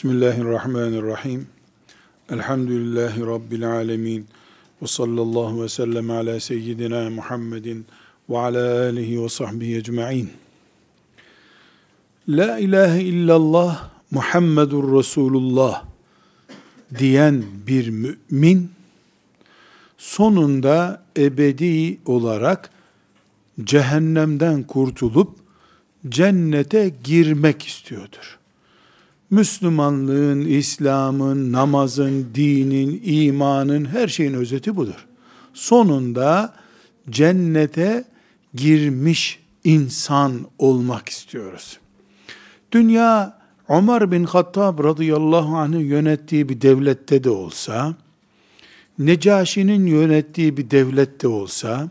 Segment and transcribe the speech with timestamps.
[0.00, 1.46] Bismillahirrahmanirrahim.
[2.30, 4.26] Elhamdülillahi Rabbil alemin.
[4.82, 7.86] Ve sallallahu ve sellem ala seyyidina Muhammedin
[8.30, 10.30] ve ala alihi ve sahbihi ecma'in.
[12.28, 15.84] La ilahe illallah Muhammedur Resulullah
[16.98, 18.70] diyen bir mümin
[19.98, 22.70] sonunda ebedi olarak
[23.64, 25.36] cehennemden kurtulup
[26.08, 28.39] cennete girmek istiyordur.
[29.30, 35.06] Müslümanlığın, İslam'ın, namazın, dinin, imanın her şeyin özeti budur.
[35.54, 36.54] Sonunda
[37.10, 38.04] cennete
[38.54, 41.78] girmiş insan olmak istiyoruz.
[42.72, 47.94] Dünya Ömer bin Hattab radıyallahu anh'ın yönettiği bir devlette de olsa,
[48.98, 51.88] Necaşi'nin yönettiği bir devlette olsa,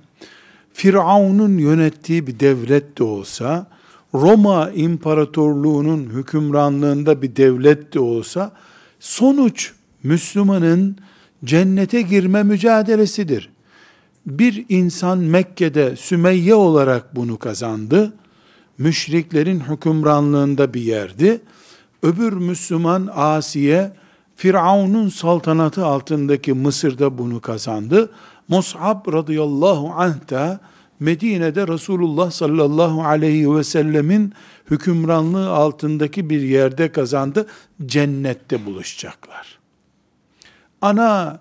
[0.73, 3.67] Firavun'un yönettiği bir devlet de olsa,
[4.13, 8.51] Roma İmparatorluğu'nun hükümranlığında bir devlet de olsa,
[8.99, 10.97] sonuç Müslümanın
[11.45, 13.49] cennete girme mücadelesidir.
[14.25, 18.13] Bir insan Mekke'de Sümeyye olarak bunu kazandı.
[18.77, 21.41] Müşriklerin hükümranlığında bir yerdi.
[22.03, 23.91] Öbür Müslüman Asiye,
[24.35, 28.11] Firavun'un saltanatı altındaki Mısır'da bunu kazandı.
[28.47, 30.59] Mus'ab radıyallahu anh da
[30.99, 34.33] Medine'de Resulullah sallallahu aleyhi ve sellemin
[34.71, 37.47] hükümranlığı altındaki bir yerde kazandı.
[37.85, 39.59] Cennette buluşacaklar.
[40.81, 41.39] Ana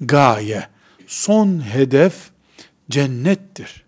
[0.00, 0.66] gaye,
[1.06, 2.30] son hedef
[2.90, 3.82] cennettir.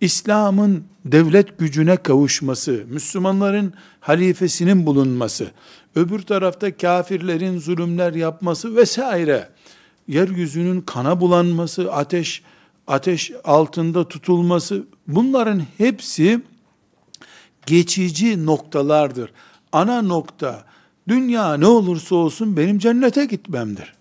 [0.00, 5.50] İslam'ın devlet gücüne kavuşması, Müslümanların halifesinin bulunması,
[5.94, 9.48] öbür tarafta kafirlerin zulümler yapması vesaire,
[10.08, 12.42] yeryüzünün kana bulanması, ateş
[12.86, 16.40] ateş altında tutulması bunların hepsi
[17.66, 19.32] geçici noktalardır.
[19.72, 20.64] Ana nokta
[21.08, 23.94] dünya ne olursa olsun benim cennete gitmemdir.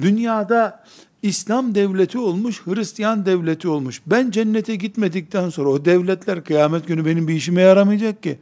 [0.00, 0.84] Dünyada
[1.22, 4.02] İslam devleti olmuş, Hristiyan devleti olmuş.
[4.06, 8.38] Ben cennete gitmedikten sonra o devletler kıyamet günü benim bir işime yaramayacak ki.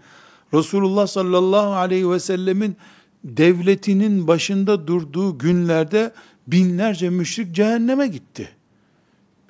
[0.55, 2.77] Resulullah sallallahu aleyhi ve sellemin
[3.25, 6.13] devletinin başında durduğu günlerde
[6.47, 8.56] binlerce müşrik cehenneme gitti.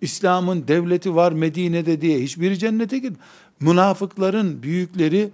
[0.00, 3.16] İslam'ın devleti var Medine'de diye hiçbiri cennete git.
[3.60, 5.30] Münafıkların büyükleri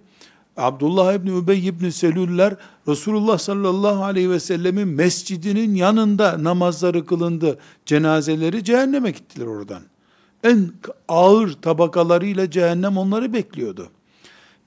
[0.56, 2.56] Abdullah İbni Übey İbni Selüller
[2.88, 7.58] Resulullah sallallahu aleyhi ve sellemin mescidinin yanında namazları kılındı.
[7.86, 9.82] Cenazeleri cehenneme gittiler oradan.
[10.44, 10.72] En
[11.08, 13.88] ağır tabakalarıyla cehennem onları bekliyordu.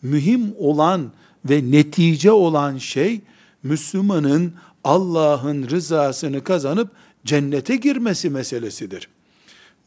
[0.01, 1.11] Mühim olan
[1.49, 3.21] ve netice olan şey
[3.63, 6.91] Müslümanın Allah'ın rızasını kazanıp
[7.25, 9.09] cennete girmesi meselesidir.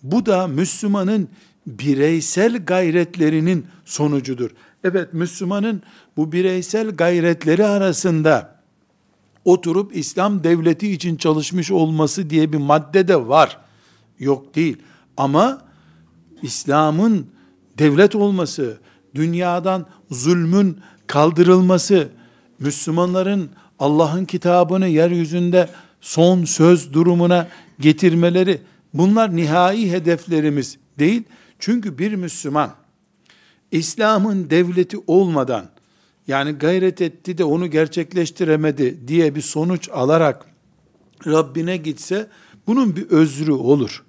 [0.02, 1.28] Bu da Müslümanın
[1.66, 4.50] bireysel gayretlerinin sonucudur.
[4.84, 5.82] Evet Müslümanın
[6.16, 8.58] bu bireysel gayretleri arasında
[9.44, 13.58] oturup İslam devleti için çalışmış olması diye bir madde de var.
[14.18, 14.76] Yok değil.
[15.16, 15.62] Ama
[16.42, 17.26] İslam'ın
[17.78, 18.78] devlet olması,
[19.14, 22.08] dünyadan zulmün kaldırılması,
[22.58, 25.68] Müslümanların Allah'ın kitabını yeryüzünde
[26.00, 27.48] son söz durumuna
[27.80, 28.60] getirmeleri
[28.94, 31.22] Bunlar nihai hedeflerimiz değil.
[31.58, 32.74] Çünkü bir Müslüman
[33.70, 35.68] İslam'ın devleti olmadan
[36.28, 40.46] yani gayret etti de onu gerçekleştiremedi diye bir sonuç alarak
[41.26, 42.28] Rabbine gitse
[42.66, 44.04] bunun bir özrü olur.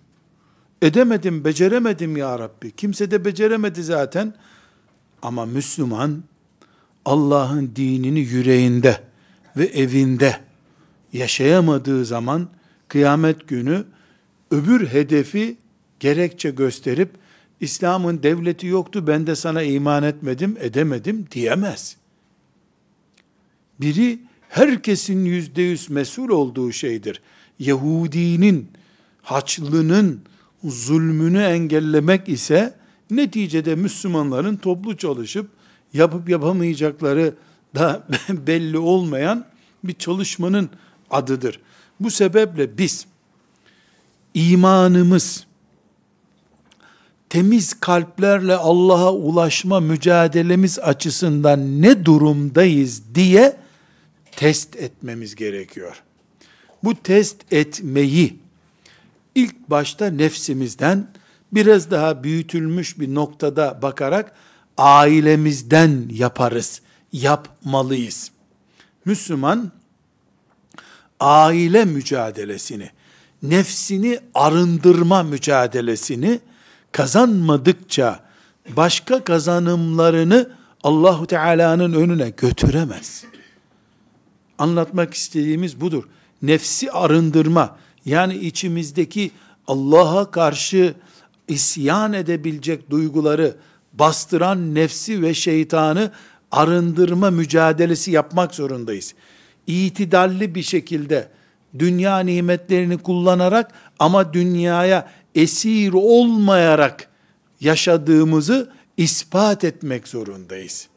[0.81, 2.71] Edemedim, beceremedim ya Rabbi.
[2.71, 4.33] Kimse de beceremedi zaten.
[5.21, 6.23] Ama Müslüman
[7.05, 9.01] Allah'ın dinini yüreğinde
[9.57, 10.35] ve evinde
[11.13, 12.47] yaşayamadığı zaman
[12.87, 13.85] kıyamet günü
[14.51, 15.57] öbür hedefi
[15.99, 17.09] gerekçe gösterip
[17.59, 21.97] İslam'ın devleti yoktu ben de sana iman etmedim edemedim diyemez.
[23.81, 24.19] Biri
[24.49, 27.21] herkesin yüzde yüz mesul olduğu şeydir.
[27.59, 28.71] Yahudinin,
[29.21, 30.21] Haçlı'nın
[30.63, 32.75] zulmünü engellemek ise
[33.11, 35.49] neticede Müslümanların toplu çalışıp
[35.93, 37.33] yapıp yapamayacakları
[37.75, 39.45] da belli olmayan
[39.83, 40.69] bir çalışmanın
[41.09, 41.59] adıdır.
[41.99, 43.05] Bu sebeple biz
[44.33, 45.47] imanımız,
[47.29, 53.57] temiz kalplerle Allah'a ulaşma mücadelemiz açısından ne durumdayız diye
[54.31, 56.03] test etmemiz gerekiyor.
[56.83, 58.39] Bu test etmeyi
[59.35, 61.07] ilk başta nefsimizden
[61.51, 64.33] biraz daha büyütülmüş bir noktada bakarak
[64.77, 66.81] ailemizden yaparız,
[67.13, 68.31] yapmalıyız.
[69.05, 69.71] Müslüman
[71.19, 72.89] aile mücadelesini
[73.43, 76.39] nefsini arındırma mücadelesini
[76.91, 78.19] kazanmadıkça
[78.75, 80.49] başka kazanımlarını
[80.83, 83.23] Allahu Teala'nın önüne götüremez.
[84.57, 86.03] anlatmak istediğimiz budur.
[86.41, 89.31] Nefsi arındırma, yani içimizdeki
[89.67, 90.93] Allah'a karşı
[91.47, 93.55] isyan edebilecek duyguları
[93.93, 96.11] bastıran nefsi ve şeytanı
[96.51, 99.13] arındırma mücadelesi yapmak zorundayız.
[99.67, 101.29] İtidalli bir şekilde
[101.79, 107.09] dünya nimetlerini kullanarak ama dünyaya esir olmayarak
[107.61, 110.87] yaşadığımızı ispat etmek zorundayız.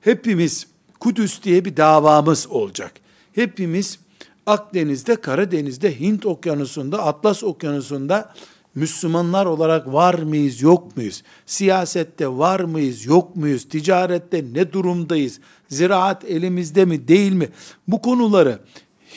[0.00, 0.66] Hepimiz
[1.00, 2.92] Kudüs diye bir davamız olacak.
[3.32, 3.98] Hepimiz
[4.46, 8.34] Akdeniz'de, Karadeniz'de, Hint okyanusunda, Atlas okyanusunda
[8.74, 11.22] Müslümanlar olarak var mıyız, yok muyuz?
[11.46, 13.68] Siyasette var mıyız, yok muyuz?
[13.68, 15.40] Ticarette ne durumdayız?
[15.68, 17.48] Ziraat elimizde mi, değil mi?
[17.88, 18.58] Bu konuları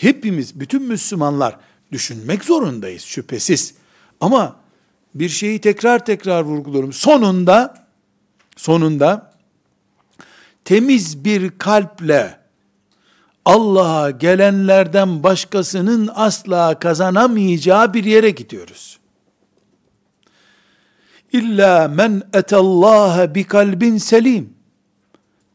[0.02, 1.58] hepimiz, bütün Müslümanlar
[1.92, 3.74] düşünmek zorundayız şüphesiz.
[4.22, 4.56] Ama
[5.16, 6.94] bir şeyi tekrar tekrar vurguluyorum.
[6.94, 7.88] Sonunda,
[8.58, 9.34] sonunda
[10.66, 12.40] temiz bir kalple
[13.46, 19.00] Allah'a gelenlerden başkasının asla kazanamayacağı bir yere gidiyoruz.
[21.34, 24.54] İlla men etallaha bi kalbin selim.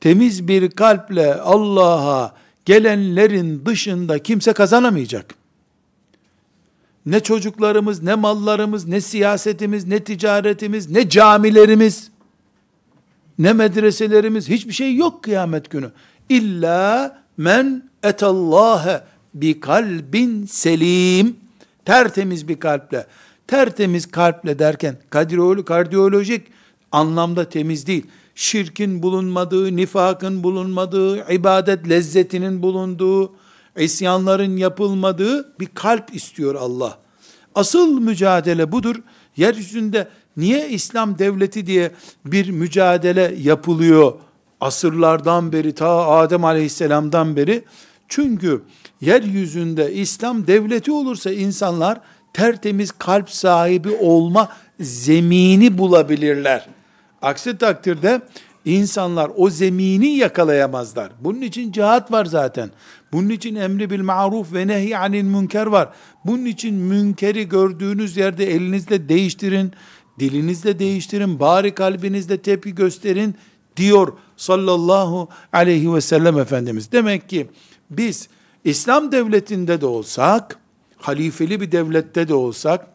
[0.01, 2.35] Temiz bir kalple Allah'a
[2.65, 5.35] gelenlerin dışında kimse kazanamayacak.
[7.07, 12.11] Ne çocuklarımız, ne mallarımız, ne siyasetimiz, ne ticaretimiz, ne camilerimiz,
[13.39, 15.91] ne medreselerimiz, hiçbir şey yok kıyamet günü.
[16.29, 19.01] İlla men etallâhe
[19.35, 21.37] bi kalbin selim.
[21.85, 23.07] Tertemiz bir kalple.
[23.47, 24.97] Tertemiz kalple derken
[25.65, 26.47] kardiyolojik
[26.93, 28.07] anlamda temiz değil.
[28.35, 33.33] Şirkin bulunmadığı, nifakın bulunmadığı, ibadet lezzetinin bulunduğu,
[33.79, 36.99] isyanların yapılmadığı bir kalp istiyor Allah.
[37.55, 38.97] Asıl mücadele budur.
[39.37, 41.91] Yeryüzünde niye İslam devleti diye
[42.25, 44.13] bir mücadele yapılıyor
[44.65, 47.65] asırlardan beri ta Adem aleyhisselamdan beri
[48.09, 48.63] çünkü
[49.01, 52.01] yeryüzünde İslam devleti olursa insanlar
[52.33, 54.49] tertemiz kalp sahibi olma
[54.81, 56.67] zemini bulabilirler.
[57.25, 58.21] Aksi takdirde
[58.65, 61.13] insanlar o zemini yakalayamazlar.
[61.21, 62.71] Bunun için cihat var zaten.
[63.13, 65.89] Bunun için emri bil maruf ve nehy anil münker var.
[66.25, 69.73] Bunun için münkeri gördüğünüz yerde elinizle değiştirin,
[70.19, 73.35] dilinizle değiştirin, bari kalbinizle tepki gösterin
[73.77, 76.93] diyor sallallahu aleyhi ve sellem Efendimiz.
[76.93, 77.47] Demek ki
[77.91, 78.29] biz
[78.65, 80.59] İslam devletinde de olsak,
[80.97, 82.94] halifeli bir devlette de olsak,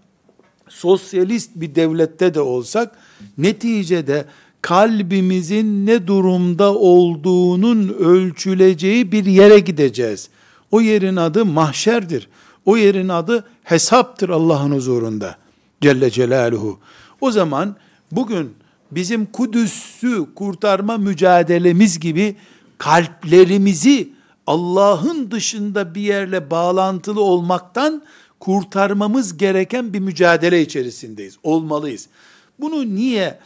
[0.69, 2.95] sosyalist bir devlette de olsak,
[3.37, 4.25] neticede
[4.61, 10.29] kalbimizin ne durumda olduğunun ölçüleceği bir yere gideceğiz.
[10.71, 12.27] O yerin adı mahşerdir.
[12.65, 15.35] O yerin adı hesaptır Allah'ın huzurunda.
[15.81, 16.79] Celle Celaluhu.
[17.21, 17.75] O zaman
[18.11, 18.53] bugün
[18.91, 22.35] bizim Kudüs'ü kurtarma mücadelemiz gibi
[22.77, 24.09] kalplerimizi
[24.47, 28.03] Allah'ın dışında bir yerle bağlantılı olmaktan
[28.39, 31.37] kurtarmamız gereken bir mücadele içerisindeyiz.
[31.43, 32.07] Olmalıyız.
[32.59, 33.39] Bunu niye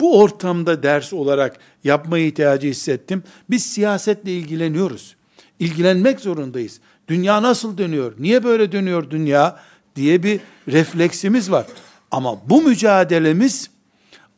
[0.00, 3.22] bu ortamda ders olarak yapma ihtiyacı hissettim?
[3.50, 5.16] Biz siyasetle ilgileniyoruz.
[5.58, 6.80] İlgilenmek zorundayız.
[7.08, 8.12] Dünya nasıl dönüyor?
[8.18, 9.60] Niye böyle dönüyor dünya?
[9.96, 11.66] diye bir refleksimiz var.
[12.10, 13.70] Ama bu mücadelemiz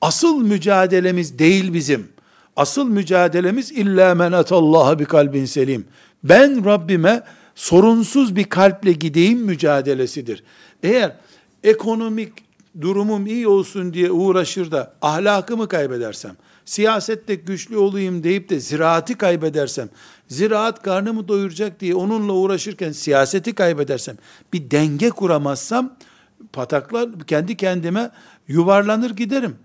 [0.00, 2.08] Asıl mücadelemiz değil bizim.
[2.56, 5.84] Asıl mücadelemiz illa men atallaha bir kalbin selim.
[6.24, 7.22] Ben Rabbime
[7.56, 10.44] sorunsuz bir kalple gideyim mücadelesidir.
[10.82, 11.16] Eğer
[11.64, 12.32] ekonomik
[12.80, 19.88] durumum iyi olsun diye uğraşır da ahlakımı kaybedersem, siyasette güçlü olayım deyip de ziraati kaybedersem,
[20.28, 24.16] ziraat karnımı doyuracak diye onunla uğraşırken siyaseti kaybedersem,
[24.52, 25.96] bir denge kuramazsam,
[26.52, 28.10] pataklar kendi kendime
[28.48, 29.56] yuvarlanır giderim.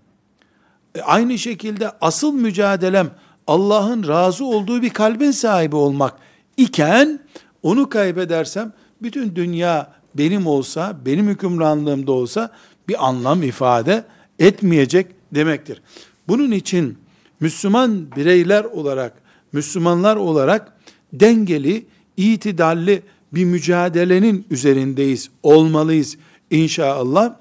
[0.94, 3.10] E, aynı şekilde asıl mücadelem
[3.46, 6.14] Allah'ın razı olduğu bir kalbin sahibi olmak
[6.56, 7.20] iken
[7.62, 12.50] onu kaybedersem bütün dünya benim olsa, benim hükümranlığımda olsa
[12.88, 14.04] bir anlam ifade
[14.38, 15.82] etmeyecek demektir.
[16.28, 16.98] Bunun için
[17.40, 19.12] Müslüman bireyler olarak,
[19.52, 20.72] Müslümanlar olarak
[21.12, 23.02] dengeli, itidalli
[23.32, 26.16] bir mücadelenin üzerindeyiz, olmalıyız
[26.50, 27.34] inşallah.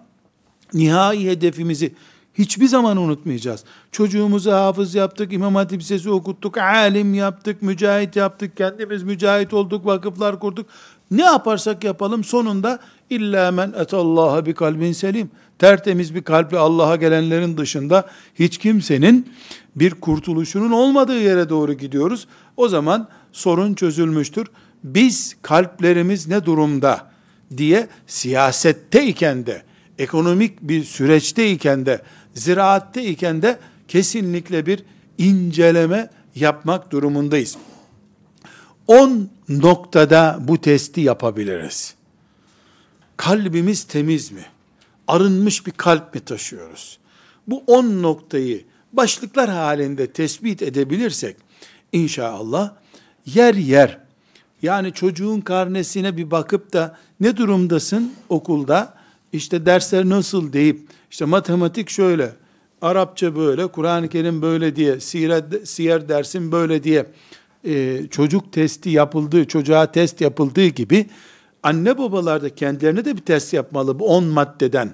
[0.74, 1.92] Nihai hedefimizi
[2.42, 3.64] Hiçbir zaman unutmayacağız.
[3.92, 10.40] Çocuğumuzu hafız yaptık, İmam Hatip Lisesi okuttuk, alim yaptık, mücahit yaptık, kendimiz mücahit olduk, vakıflar
[10.40, 10.66] kurduk.
[11.12, 12.80] Ne yaparsak yapalım sonunda
[13.10, 15.32] illa men etallaha bir kalbin selim.
[15.60, 19.34] Tertemiz bir kalple Allah'a gelenlerin dışında hiç kimsenin
[19.76, 22.28] bir kurtuluşunun olmadığı yere doğru gidiyoruz.
[22.58, 24.48] O zaman sorun çözülmüştür.
[24.84, 27.12] Biz kalplerimiz ne durumda
[27.58, 29.64] diye siyasetteyken de
[30.02, 32.02] ekonomik bir süreçteyken de
[32.34, 34.84] ziraatte iken de kesinlikle bir
[35.18, 37.58] inceleme yapmak durumundayız.
[38.88, 41.96] 10 noktada bu testi yapabiliriz.
[43.18, 44.46] Kalbimiz temiz mi?
[45.08, 47.00] Arınmış bir kalp mi taşıyoruz?
[47.48, 51.36] Bu 10 noktayı başlıklar halinde tespit edebilirsek
[51.92, 52.74] inşallah
[53.26, 53.98] yer yer
[54.62, 58.94] yani çocuğun karnesine bir bakıp da ne durumdasın okulda
[59.34, 62.32] işte dersler nasıl deyip işte matematik şöyle
[62.82, 67.06] Arapça böyle, Kur'an-ı Kerim böyle diye, siyer, siyer dersin böyle diye
[67.63, 71.06] e, çocuk testi yapıldığı, çocuğa test yapıldığı gibi
[71.63, 74.94] anne babalar da kendilerine de bir test yapmalı bu 10 maddeden.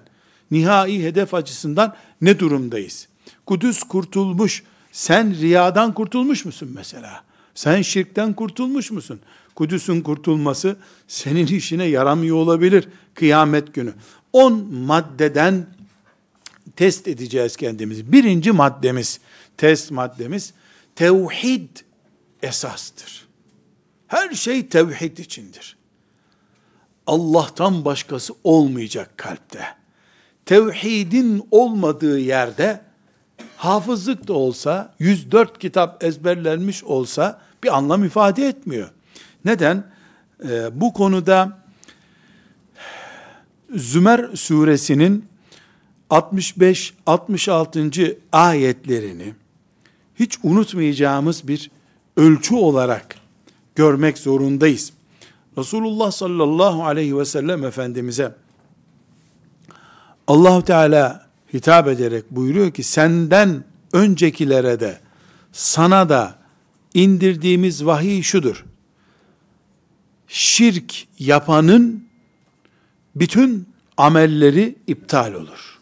[0.51, 3.07] Nihai hedef açısından ne durumdayız?
[3.45, 7.21] Kudüs kurtulmuş, sen riyadan kurtulmuş musun mesela?
[7.55, 9.19] Sen şirkten kurtulmuş musun?
[9.55, 10.75] Kudüs'ün kurtulması
[11.07, 13.93] senin işine yaramıyor olabilir kıyamet günü.
[14.33, 15.65] 10 maddeden
[16.77, 18.12] test edeceğiz kendimizi.
[18.12, 19.19] Birinci maddemiz,
[19.57, 20.53] test maddemiz,
[20.96, 21.69] tevhid
[22.43, 23.27] esastır.
[24.07, 25.77] Her şey tevhid içindir.
[27.07, 29.62] Allah'tan başkası olmayacak kalpte.
[30.46, 32.81] Tevhidin olmadığı yerde
[33.57, 38.89] hafızlık da olsa, 104 kitap ezberlenmiş olsa bir anlam ifade etmiyor.
[39.46, 39.84] Neden?
[40.50, 41.60] Ee, bu konuda
[43.75, 45.25] Zümer suresinin
[46.09, 48.17] 65-66.
[48.31, 49.33] ayetlerini
[50.15, 51.71] hiç unutmayacağımız bir
[52.17, 53.15] ölçü olarak
[53.75, 54.93] görmek zorundayız.
[55.57, 58.35] Resulullah sallallahu aleyhi ve sellem Efendimiz'e
[60.27, 64.99] Allahu Teala hitap ederek buyuruyor ki senden öncekilere de
[65.51, 66.35] sana da
[66.93, 68.65] indirdiğimiz vahiy şudur.
[70.27, 72.07] Şirk yapanın
[73.15, 75.76] bütün amelleri iptal olur.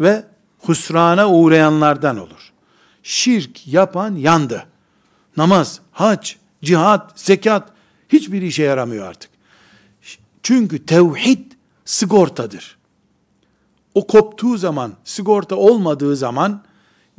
[0.00, 0.24] Ve
[0.58, 2.52] husrana uğrayanlardan olur.
[3.02, 4.66] Şirk yapan yandı.
[5.36, 7.72] Namaz, hac, cihat, zekat
[8.08, 9.30] hiçbir işe yaramıyor artık.
[10.42, 11.52] Çünkü tevhid
[11.84, 12.78] sigortadır.
[13.94, 16.62] O koptuğu zaman, sigorta olmadığı zaman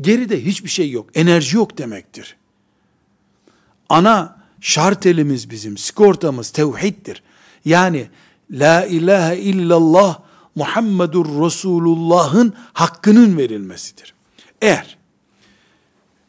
[0.02, 1.10] geride hiçbir şey yok.
[1.14, 2.36] Enerji yok demektir.
[3.90, 7.24] Ana şart elimiz bizim, sigortamız tevhiddir.
[7.66, 8.10] Yani
[8.52, 10.20] la ilahe illallah
[10.60, 14.14] Muhammedur Resulullah'ın hakkının verilmesidir.
[14.62, 14.98] Eğer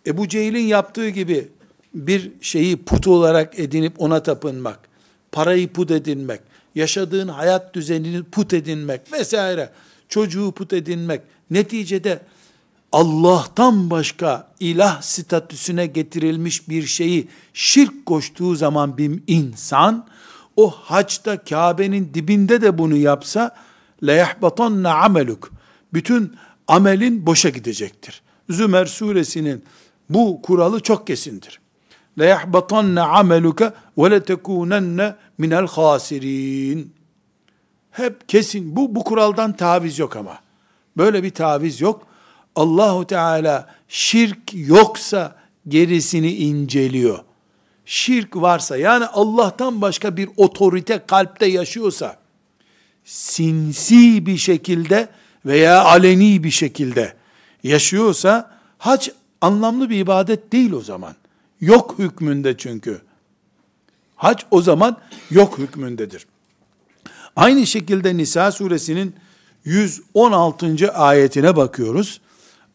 [0.06, 1.48] Ebu Cehil'in yaptığı gibi
[1.94, 4.78] bir şeyi put olarak edinip ona tapınmak,
[5.32, 6.40] parayı put edinmek,
[6.74, 9.70] yaşadığın hayat düzenini put edinmek vesaire,
[10.08, 12.20] çocuğu put edinmek, neticede
[12.92, 20.06] Allah'tan başka ilah statüsüne getirilmiş bir şeyi şirk koştuğu zaman bir insan,
[20.56, 23.56] o haçta Kabe'nin dibinde de bunu yapsa,
[24.06, 25.50] leyahbatanna ameluk.
[25.92, 26.36] Bütün
[26.68, 28.22] amelin boşa gidecektir.
[28.50, 29.64] Zümer suresinin
[30.10, 31.60] bu kuralı çok kesindir.
[32.18, 36.94] leyahbatanna ameluka letekunenne minel hasirin.
[37.90, 38.76] Hep kesin.
[38.76, 40.38] Bu bu kuraldan taviz yok ama.
[40.96, 42.06] Böyle bir taviz yok.
[42.56, 45.36] Allahu Teala şirk yoksa
[45.68, 47.18] gerisini inceliyor.
[47.84, 52.19] Şirk varsa yani Allah'tan başka bir otorite kalpte yaşıyorsa
[53.04, 55.08] sinsi bir şekilde
[55.46, 57.14] veya aleni bir şekilde
[57.62, 59.08] yaşıyorsa hac
[59.40, 61.14] anlamlı bir ibadet değil o zaman.
[61.60, 63.02] Yok hükmünde çünkü.
[64.16, 64.96] Hac o zaman
[65.30, 66.26] yok hükmündedir.
[67.36, 69.14] Aynı şekilde Nisa suresinin
[69.64, 70.92] 116.
[70.92, 72.20] ayetine bakıyoruz.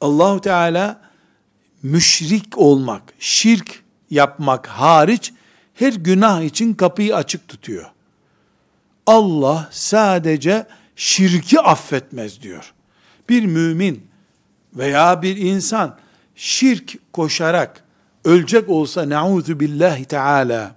[0.02, 1.02] Allahu Teala
[1.84, 5.34] müşrik olmak, şirk yapmak hariç
[5.74, 7.86] her günah için kapıyı açık tutuyor.
[9.08, 12.74] Allah sadece şirki affetmez diyor.
[13.30, 14.08] Bir mümin
[14.74, 15.98] veya bir insan
[16.36, 17.84] şirk koşarak
[18.26, 20.76] ölecek olsa nauzu billahi teala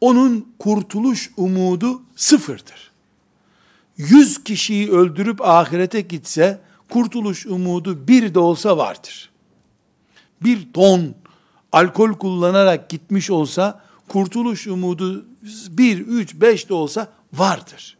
[0.00, 2.90] onun kurtuluş umudu sıfırdır.
[3.96, 9.30] Yüz kişiyi öldürüp ahirete gitse kurtuluş umudu bir de olsa vardır.
[10.42, 11.14] Bir ton
[11.72, 15.26] alkol kullanarak gitmiş olsa kurtuluş umudu
[15.68, 17.96] bir, üç, beş de olsa vardır.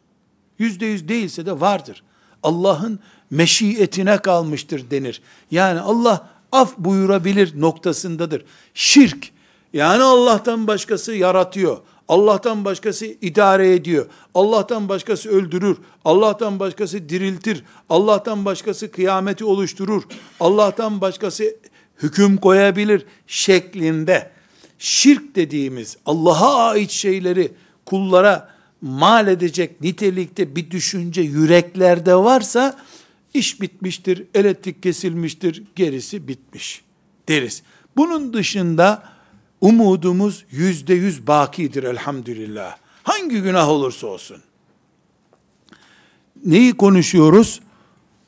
[0.58, 2.02] Yüzde yüz değilse de vardır.
[2.42, 5.22] Allah'ın meşiyetine kalmıştır denir.
[5.50, 8.44] Yani Allah af buyurabilir noktasındadır.
[8.74, 9.32] Şirk,
[9.72, 11.78] yani Allah'tan başkası yaratıyor.
[12.08, 14.06] Allah'tan başkası idare ediyor.
[14.34, 15.76] Allah'tan başkası öldürür.
[16.04, 17.64] Allah'tan başkası diriltir.
[17.88, 20.02] Allah'tan başkası kıyameti oluşturur.
[20.40, 21.56] Allah'tan başkası
[22.02, 24.30] hüküm koyabilir şeklinde
[24.78, 27.52] şirk dediğimiz Allah'a ait şeyleri
[27.86, 32.78] kullara mal edecek nitelikte bir düşünce yüreklerde varsa
[33.34, 36.82] iş bitmiştir, elektrik kesilmiştir, gerisi bitmiş
[37.28, 37.62] deriz.
[37.96, 39.02] Bunun dışında
[39.60, 42.76] umudumuz yüzde yüz bakidir elhamdülillah.
[43.02, 44.36] Hangi günah olursa olsun.
[46.44, 47.60] Neyi konuşuyoruz?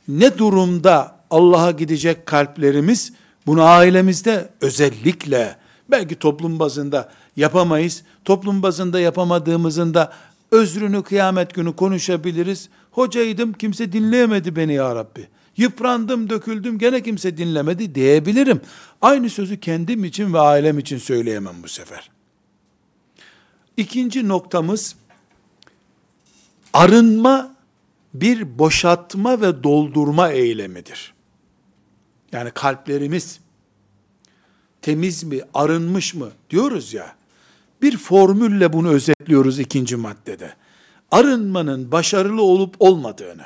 [0.08, 3.12] Ne durumda Allah'a gidecek kalplerimiz?
[3.46, 5.56] Bunu ailemizde özellikle
[5.90, 8.02] belki toplum bazında yapamayız.
[8.24, 10.12] Toplum bazında yapamadığımızın da
[10.50, 12.68] özrünü kıyamet günü konuşabiliriz.
[12.90, 15.28] Hocaydım kimse dinleyemedi beni ya Rabbi.
[15.56, 18.60] Yıprandım, döküldüm, gene kimse dinlemedi diyebilirim.
[19.02, 22.10] Aynı sözü kendim için ve ailem için söyleyemem bu sefer.
[23.76, 24.96] İkinci noktamız,
[26.72, 27.54] arınma
[28.14, 31.14] bir boşaltma ve doldurma eylemidir.
[32.32, 33.40] Yani kalplerimiz
[34.82, 37.16] temiz mi, arınmış mı diyoruz ya,
[37.82, 40.54] bir formülle bunu özetliyoruz ikinci maddede.
[41.10, 43.44] Arınmanın başarılı olup olmadığını,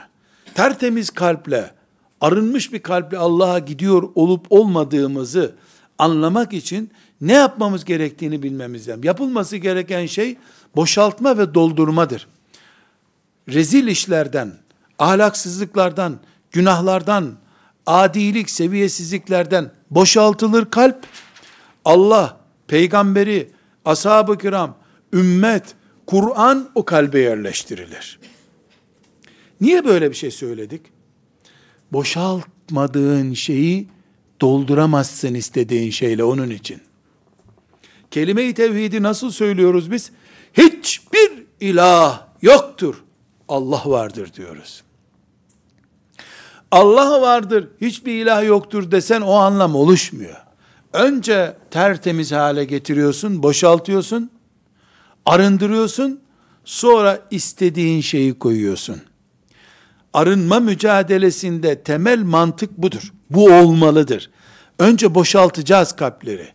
[0.54, 1.74] tertemiz kalple,
[2.20, 5.54] arınmış bir kalple Allah'a gidiyor olup olmadığımızı
[5.98, 9.04] anlamak için ne yapmamız gerektiğini bilmemiz lazım.
[9.04, 10.36] Yapılması gereken şey
[10.76, 12.28] boşaltma ve doldurmadır.
[13.48, 14.52] Rezil işlerden,
[14.98, 16.18] ahlaksızlıklardan,
[16.52, 17.32] günahlardan,
[17.86, 21.06] adilik, seviyesizliklerden boşaltılır kalp.
[21.84, 22.36] Allah,
[22.68, 23.50] peygamberi,
[23.84, 24.76] ashab-ı kiram,
[25.12, 25.74] ümmet,
[26.06, 28.20] Kur'an o kalbe yerleştirilir.
[29.60, 30.82] Niye böyle bir şey söyledik?
[31.92, 33.88] Boşaltmadığın şeyi
[34.40, 36.80] dolduramazsın istediğin şeyle onun için.
[38.10, 40.12] Kelime-i tevhidi nasıl söylüyoruz biz?
[40.52, 43.04] Hiçbir ilah yoktur.
[43.48, 44.82] Allah vardır diyoruz.
[46.70, 50.43] Allah vardır, hiçbir ilah yoktur desen o anlam oluşmuyor.
[50.94, 54.30] Önce tertemiz hale getiriyorsun, boşaltıyorsun,
[55.26, 56.20] arındırıyorsun,
[56.64, 59.02] sonra istediğin şeyi koyuyorsun.
[60.12, 63.12] Arınma mücadelesinde temel mantık budur.
[63.30, 64.30] Bu olmalıdır.
[64.78, 66.48] Önce boşaltacağız kalpleri.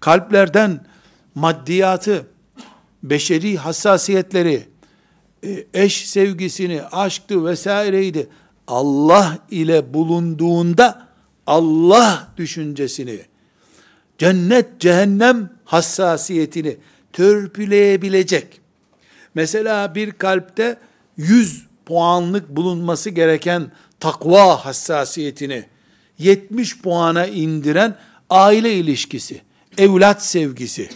[0.00, 0.86] Kalplerden
[1.34, 2.26] maddiyatı,
[3.02, 4.68] beşeri hassasiyetleri,
[5.44, 8.28] e, eş sevgisini, aşktı vesaireydi.
[8.66, 11.08] Allah ile bulunduğunda
[11.46, 13.31] Allah düşüncesini,
[14.18, 16.76] cennet cehennem hassasiyetini
[17.12, 18.60] törpüleyebilecek.
[19.34, 20.78] Mesela bir kalpte
[21.16, 25.64] 100 puanlık bulunması gereken takva hassasiyetini
[26.18, 27.96] 70 puana indiren
[28.30, 29.42] aile ilişkisi,
[29.78, 30.88] evlat sevgisi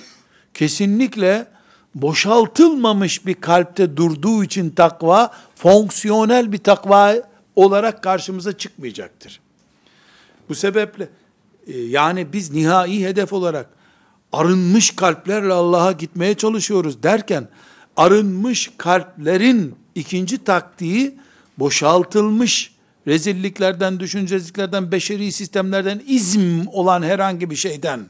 [0.54, 1.46] kesinlikle
[1.94, 7.14] boşaltılmamış bir kalpte durduğu için takva fonksiyonel bir takva
[7.56, 9.40] olarak karşımıza çıkmayacaktır.
[10.48, 11.08] Bu sebeple
[11.66, 13.68] yani biz nihai hedef olarak
[14.32, 17.48] arınmış kalplerle Allah'a gitmeye çalışıyoruz derken
[17.96, 21.14] arınmış kalplerin ikinci taktiği
[21.58, 22.76] boşaltılmış
[23.06, 28.00] rezilliklerden, düşüncesizliklerden, beşeri sistemlerden, izm olan herhangi bir şeyden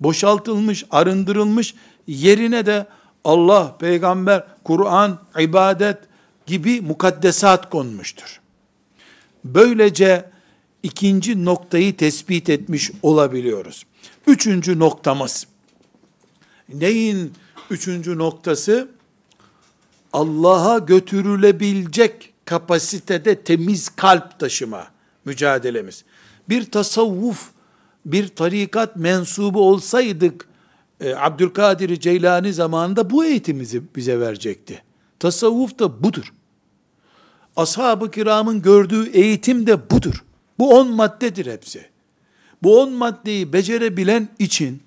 [0.00, 1.74] boşaltılmış, arındırılmış,
[2.06, 2.86] yerine de
[3.24, 5.98] Allah, peygamber, Kur'an, ibadet
[6.46, 8.40] gibi mukaddesat konmuştur.
[9.44, 10.30] Böylece
[10.84, 13.86] ikinci noktayı tespit etmiş olabiliyoruz.
[14.26, 15.46] Üçüncü noktamız.
[16.74, 17.32] Neyin
[17.70, 18.88] üçüncü noktası?
[20.12, 24.86] Allah'a götürülebilecek kapasitede temiz kalp taşıma
[25.24, 26.04] mücadelemiz.
[26.48, 27.50] Bir tasavvuf,
[28.06, 30.48] bir tarikat mensubu olsaydık,
[31.00, 34.82] e, Abdülkadir Ceylani zamanında bu eğitimizi bize verecekti.
[35.18, 36.32] Tasavvuf da budur.
[37.56, 40.23] Ashab-ı kiramın gördüğü eğitim de budur.
[40.58, 41.86] Bu on maddedir hepsi.
[42.62, 44.82] Bu on maddeyi becerebilen için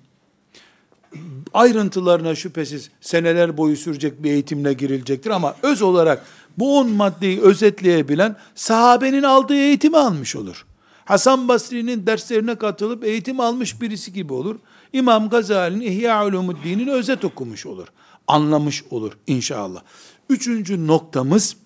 [1.54, 6.26] ayrıntılarına şüphesiz seneler boyu sürecek bir eğitimle girilecektir ama öz olarak
[6.58, 10.66] bu on maddeyi özetleyebilen sahabenin aldığı eğitimi almış olur.
[11.04, 14.56] Hasan Basri'nin derslerine katılıp eğitim almış birisi gibi olur.
[14.92, 17.86] İmam Gazali'nin İhya Ulumuddin'in özet okumuş olur.
[18.26, 19.82] Anlamış olur inşallah.
[20.28, 21.56] Üçüncü noktamız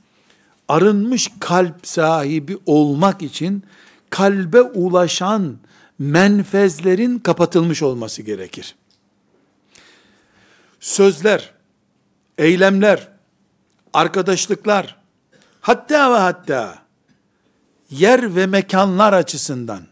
[0.69, 3.63] arınmış kalp sahibi olmak için
[4.13, 5.59] kalbe ulaşan
[5.99, 8.75] menfezlerin kapatılmış olması gerekir.
[10.81, 11.53] Sözler,
[12.39, 13.09] eylemler,
[13.93, 14.97] arkadaşlıklar,
[15.61, 16.79] hatta ve hatta
[17.91, 19.83] yer ve mekanlar açısından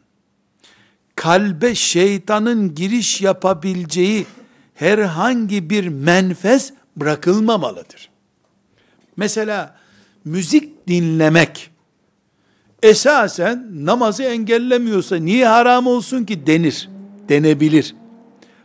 [1.17, 4.27] kalbe şeytanın giriş yapabileceği
[4.75, 8.11] herhangi bir menfez bırakılmamalıdır.
[9.17, 9.77] Mesela
[10.25, 11.70] müzik dinlemek
[12.83, 16.89] esasen namazı engellemiyorsa niye haram olsun ki denir,
[17.29, 17.95] denebilir.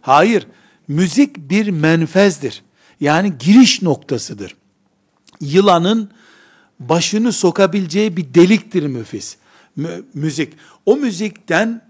[0.01, 0.47] Hayır,
[0.88, 2.63] müzik bir menfezdir.
[2.99, 4.56] Yani giriş noktasıdır.
[5.41, 6.10] Yılanın
[6.80, 9.38] başını sokabileceği bir deliktir müfis.
[10.13, 10.54] müzik.
[10.86, 11.82] O müzikten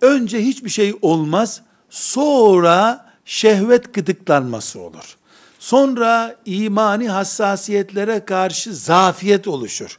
[0.00, 5.16] önce hiçbir şey olmaz, sonra şehvet gıdıklanması olur.
[5.58, 9.98] Sonra imani hassasiyetlere karşı zafiyet oluşur.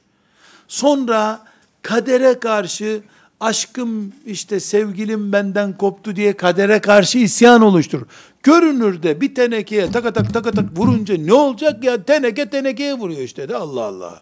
[0.70, 1.44] Sonra
[1.82, 3.02] kadere karşı
[3.40, 8.06] aşkım işte sevgilim benden koptu diye kadere karşı isyan oluşturur.
[8.44, 13.50] Görünürde bir tenekeye tak tak tak tak vurunca ne olacak ya teneke tenekeye vuruyor işte
[13.50, 14.22] de Allah Allah.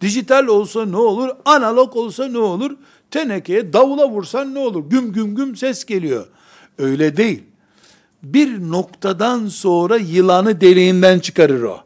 [0.00, 1.28] Dijital olsa ne olur?
[1.44, 2.76] Analog olsa ne olur?
[3.10, 4.90] Tenekeye davula vursan ne olur?
[4.90, 6.26] Güm güm güm ses geliyor.
[6.78, 7.42] Öyle değil.
[8.22, 11.80] Bir noktadan sonra yılanı deliğinden çıkarır o.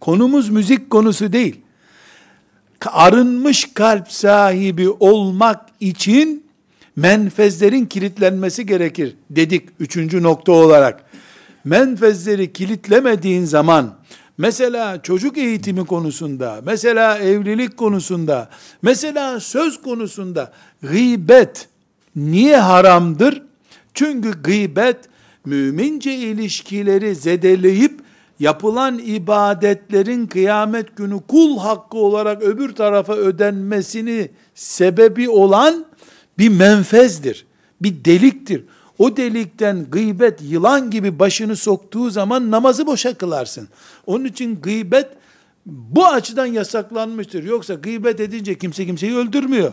[0.00, 1.61] Konumuz müzik konusu değil.
[2.86, 6.46] Arınmış kalp sahibi olmak için
[6.96, 11.04] menfezlerin kilitlenmesi gerekir dedik üçüncü nokta olarak.
[11.64, 13.94] Menfezleri kilitlemediğin zaman
[14.38, 18.48] Mesela çocuk eğitimi konusunda, mesela evlilik konusunda,
[18.82, 21.68] mesela söz konusunda gıybet
[22.16, 23.42] niye haramdır?
[23.94, 24.96] Çünkü gıybet
[25.44, 28.00] mümince ilişkileri zedeleyip
[28.40, 35.84] yapılan ibadetlerin kıyamet günü kul hakkı olarak öbür tarafa ödenmesini sebebi olan
[36.38, 37.46] bir menfezdir.
[37.82, 38.64] Bir deliktir.
[38.98, 43.68] O delikten gıybet yılan gibi başını soktuğu zaman namazı boşa kılarsın.
[44.06, 45.06] Onun için gıybet
[45.66, 47.44] bu açıdan yasaklanmıştır.
[47.44, 49.72] Yoksa gıybet edince kimse kimseyi öldürmüyor.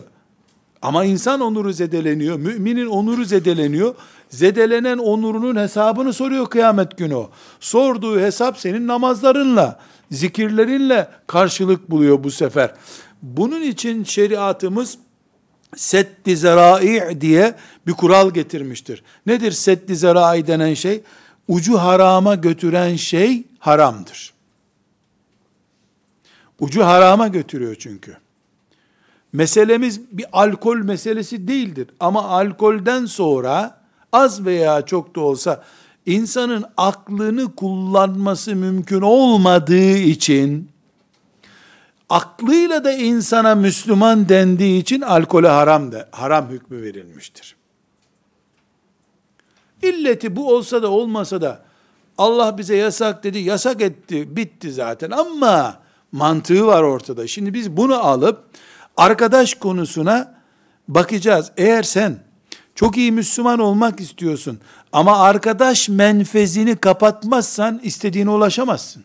[0.82, 2.36] Ama insan onuru zedeleniyor.
[2.36, 3.94] Müminin onuru zedeleniyor.
[4.30, 7.30] Zedelenen onurunun hesabını soruyor kıyamet günü o.
[7.60, 9.78] Sorduğu hesap senin namazlarınla,
[10.10, 12.74] zikirlerinle karşılık buluyor bu sefer.
[13.22, 14.98] Bunun için şeriatımız
[15.76, 17.54] seddi zerai diye
[17.86, 19.02] bir kural getirmiştir.
[19.26, 21.02] Nedir seddi zerai denen şey?
[21.48, 24.32] Ucu harama götüren şey haramdır.
[26.60, 28.16] Ucu harama götürüyor çünkü.
[29.32, 31.88] Meselemiz bir alkol meselesi değildir.
[32.00, 33.79] Ama alkolden sonra
[34.12, 35.64] az veya çok da olsa
[36.06, 40.70] insanın aklını kullanması mümkün olmadığı için
[42.08, 47.56] aklıyla da insana Müslüman dendiği için alkole haram de, haram hükmü verilmiştir.
[49.82, 51.62] İlleti bu olsa da olmasa da
[52.18, 55.80] Allah bize yasak dedi, yasak etti, bitti zaten ama
[56.12, 57.26] mantığı var ortada.
[57.26, 58.44] Şimdi biz bunu alıp
[58.96, 60.34] arkadaş konusuna
[60.88, 61.52] bakacağız.
[61.56, 62.18] Eğer sen
[62.74, 64.60] çok iyi Müslüman olmak istiyorsun
[64.92, 69.04] ama arkadaş menfezini kapatmazsan istediğine ulaşamazsın.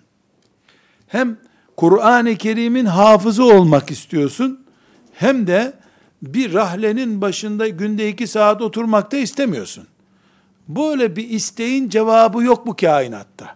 [1.08, 1.38] Hem
[1.78, 4.66] Kur'an-ı Kerim'in hafızı olmak istiyorsun,
[5.14, 5.74] hem de
[6.22, 9.88] bir rahlenin başında günde iki saat oturmak da istemiyorsun.
[10.68, 13.56] Böyle bir isteğin cevabı yok bu kainatta.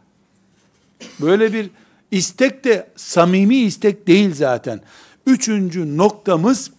[1.22, 1.69] Böyle bir
[2.12, 4.82] istek de samimi istek değil zaten.
[5.26, 6.72] Üçüncü noktamız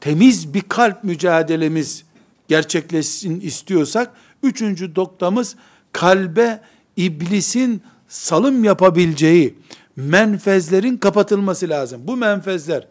[0.00, 2.04] temiz bir kalp mücadelemiz
[2.48, 5.56] gerçekleşsin istiyorsak, üçüncü noktamız
[5.92, 6.60] kalbe
[6.96, 9.54] iblisin salım yapabileceği,
[9.96, 12.00] menfezlerin kapatılması lazım.
[12.04, 12.86] Bu menfezler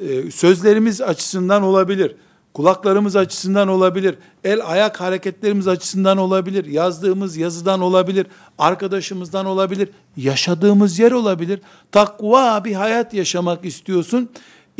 [0.00, 2.16] e, sözlerimiz açısından olabilir,
[2.54, 4.14] kulaklarımız açısından olabilir,
[4.44, 8.26] el ayak hareketlerimiz açısından olabilir, yazdığımız yazıdan olabilir,
[8.58, 11.60] arkadaşımızdan olabilir, yaşadığımız yer olabilir.
[11.92, 14.30] Takva bir hayat yaşamak istiyorsun.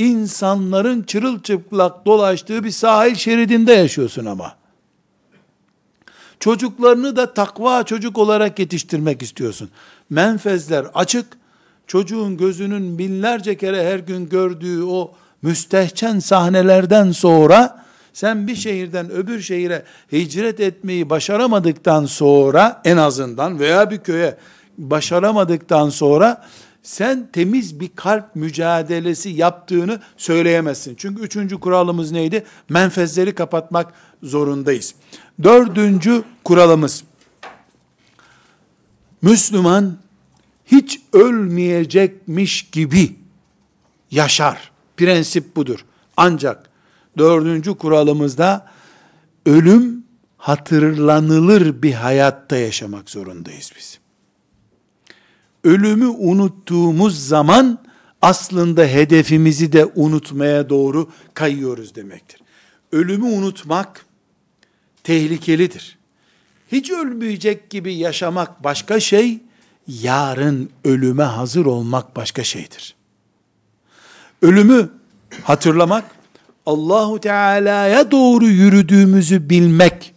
[0.03, 4.57] İnsanların çırılçıplak dolaştığı bir sahil şeridinde yaşıyorsun ama.
[6.41, 9.71] Çocuklarını da takva çocuk olarak yetiştirmek istiyorsun.
[10.11, 11.27] Menfezler açık,
[11.87, 19.41] çocuğun gözünün binlerce kere her gün gördüğü o müstehcen sahnelerden sonra sen bir şehirden öbür
[19.41, 24.37] şehire hicret etmeyi başaramadıktan sonra en azından veya bir köye
[24.79, 26.45] başaramadıktan sonra
[26.83, 30.95] sen temiz bir kalp mücadelesi yaptığını söyleyemezsin.
[30.99, 32.45] Çünkü üçüncü kuralımız neydi?
[32.69, 33.93] Menfezleri kapatmak
[34.23, 34.95] zorundayız.
[35.43, 37.05] Dördüncü kuralımız,
[39.23, 39.99] Müslüman
[40.67, 43.17] hiç ölmeyecekmiş gibi
[44.11, 44.71] yaşar.
[44.97, 45.85] Prensip budur.
[46.17, 46.71] Ancak
[47.19, 48.71] dördüncü kuralımızda
[49.47, 50.05] ölüm
[50.37, 54.02] hatırlanılır bir hayatta yaşamak zorundayız biz.
[55.65, 57.79] Ölümü unuttuğumuz zaman
[58.23, 62.41] aslında hedefimizi de unutmaya doğru kayıyoruz demektir.
[62.93, 64.07] Ölümü unutmak
[65.05, 65.99] tehlikelidir.
[66.73, 69.39] Hiç ölmeyecek gibi yaşamak başka şey,
[69.89, 72.95] yarın ölüme hazır olmak başka şeydir.
[74.43, 74.89] Ölümü
[75.43, 76.05] hatırlamak,
[76.67, 80.15] Allahu Teala'ya doğru yürüdüğümüzü bilmek,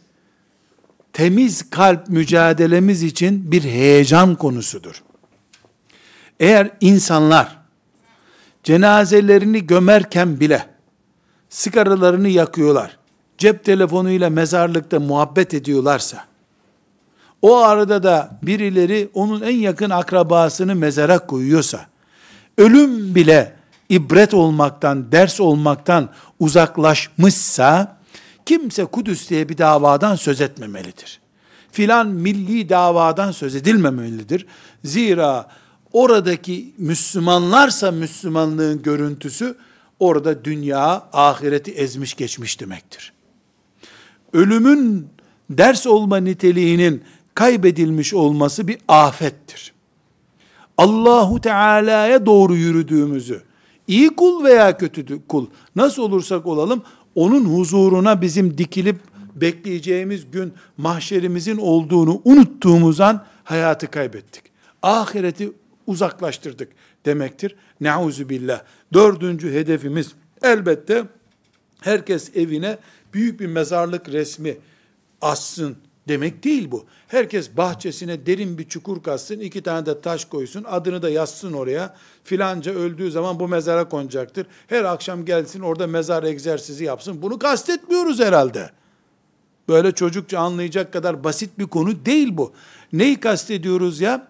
[1.14, 5.05] temiz kalp mücadelemiz için bir heyecan konusudur.
[6.40, 7.58] Eğer insanlar
[8.64, 10.66] cenazelerini gömerken bile
[11.50, 12.98] sigaralarını yakıyorlar,
[13.38, 16.26] cep telefonuyla mezarlıkta muhabbet ediyorlarsa,
[17.42, 21.86] o arada da birileri onun en yakın akrabasını mezara koyuyorsa,
[22.58, 23.54] ölüm bile
[23.90, 27.98] ibret olmaktan, ders olmaktan uzaklaşmışsa,
[28.46, 31.20] kimse Kudüs diye bir davadan söz etmemelidir.
[31.72, 34.46] Filan milli davadan söz edilmemelidir.
[34.84, 35.48] Zira
[35.96, 39.56] oradaki Müslümanlarsa Müslümanlığın görüntüsü,
[40.00, 43.14] orada dünya ahireti ezmiş geçmiş demektir.
[44.34, 45.08] Ölümün
[45.50, 47.04] ders olma niteliğinin
[47.34, 49.74] kaybedilmiş olması bir afettir.
[50.78, 53.42] Allahu Teala'ya doğru yürüdüğümüzü,
[53.88, 56.84] iyi kul veya kötü kul, nasıl olursak olalım,
[57.16, 59.00] onun huzuruna bizim dikilip
[59.36, 64.44] bekleyeceğimiz gün mahşerimizin olduğunu unuttuğumuz an hayatı kaybettik.
[64.82, 65.52] Ahireti
[65.88, 66.72] uzaklaştırdık
[67.06, 67.56] demektir.
[67.82, 68.62] Nauzu billah.
[68.94, 71.06] Dördüncü hedefimiz elbette
[71.82, 72.78] herkes evine
[73.14, 74.58] büyük bir mezarlık resmi
[75.22, 76.86] assın demek değil bu.
[77.08, 81.96] Herkes bahçesine derin bir çukur kazsın, iki tane de taş koysun, adını da yazsın oraya.
[82.24, 84.48] Filanca öldüğü zaman bu mezara konacaktır.
[84.68, 87.22] Her akşam gelsin orada mezar egzersizi yapsın.
[87.22, 88.70] Bunu kastetmiyoruz herhalde.
[89.70, 92.54] Böyle çocukça anlayacak kadar basit bir konu değil bu.
[92.94, 94.28] Neyi kastediyoruz ya?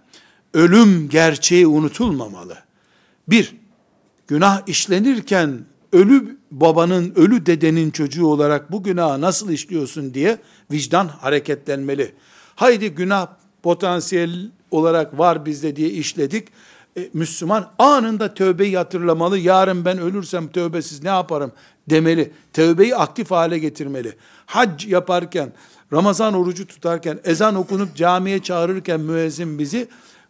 [0.56, 2.58] Ölüm gerçeği unutulmamalı.
[3.28, 3.56] Bir,
[4.28, 10.38] günah işlenirken ölü babanın, ölü dedenin çocuğu olarak bu günahı nasıl işliyorsun diye
[10.72, 12.12] vicdan hareketlenmeli.
[12.56, 13.28] Haydi günah
[13.64, 16.48] potansiyel olarak var bizde diye işledik.
[16.98, 19.38] E, Müslüman anında tövbeyi hatırlamalı.
[19.38, 21.52] Yarın ben ölürsem tövbesiz ne yaparım
[21.90, 22.32] demeli.
[22.54, 24.14] Tövbeyi aktif hale getirmeli.
[24.46, 25.54] Hac yaparken,
[25.94, 29.88] Ramazan orucu tutarken, ezan okunup camiye çağırırken müezzin bizi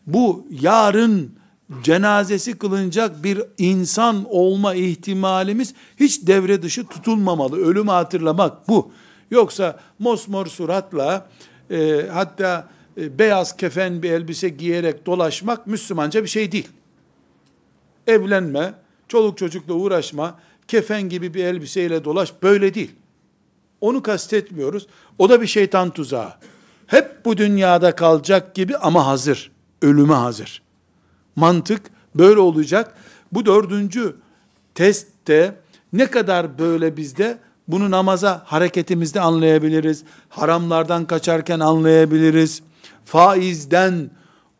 [0.07, 1.35] bu yarın
[1.83, 7.57] cenazesi kılınacak bir insan olma ihtimalimiz hiç devre dışı tutulmamalı.
[7.57, 8.91] Ölümü hatırlamak bu.
[9.31, 11.29] Yoksa mosmor suratla
[11.71, 16.67] e, hatta e, beyaz kefen bir elbise giyerek dolaşmak Müslümanca bir şey değil.
[18.07, 18.73] Evlenme,
[19.07, 22.91] çoluk çocukla uğraşma, kefen gibi bir elbiseyle dolaş böyle değil.
[23.81, 24.87] Onu kastetmiyoruz.
[25.17, 26.33] O da bir şeytan tuzağı.
[26.87, 29.54] Hep bu dünyada kalacak gibi ama hazır.
[29.81, 30.61] Ölüme hazır.
[31.35, 31.81] Mantık
[32.15, 32.93] böyle olacak.
[33.31, 34.15] Bu dördüncü
[34.75, 35.55] testte
[35.93, 40.03] ne kadar böyle bizde bunu namaza hareketimizde anlayabiliriz.
[40.29, 42.61] Haramlardan kaçarken anlayabiliriz.
[43.05, 44.09] Faizden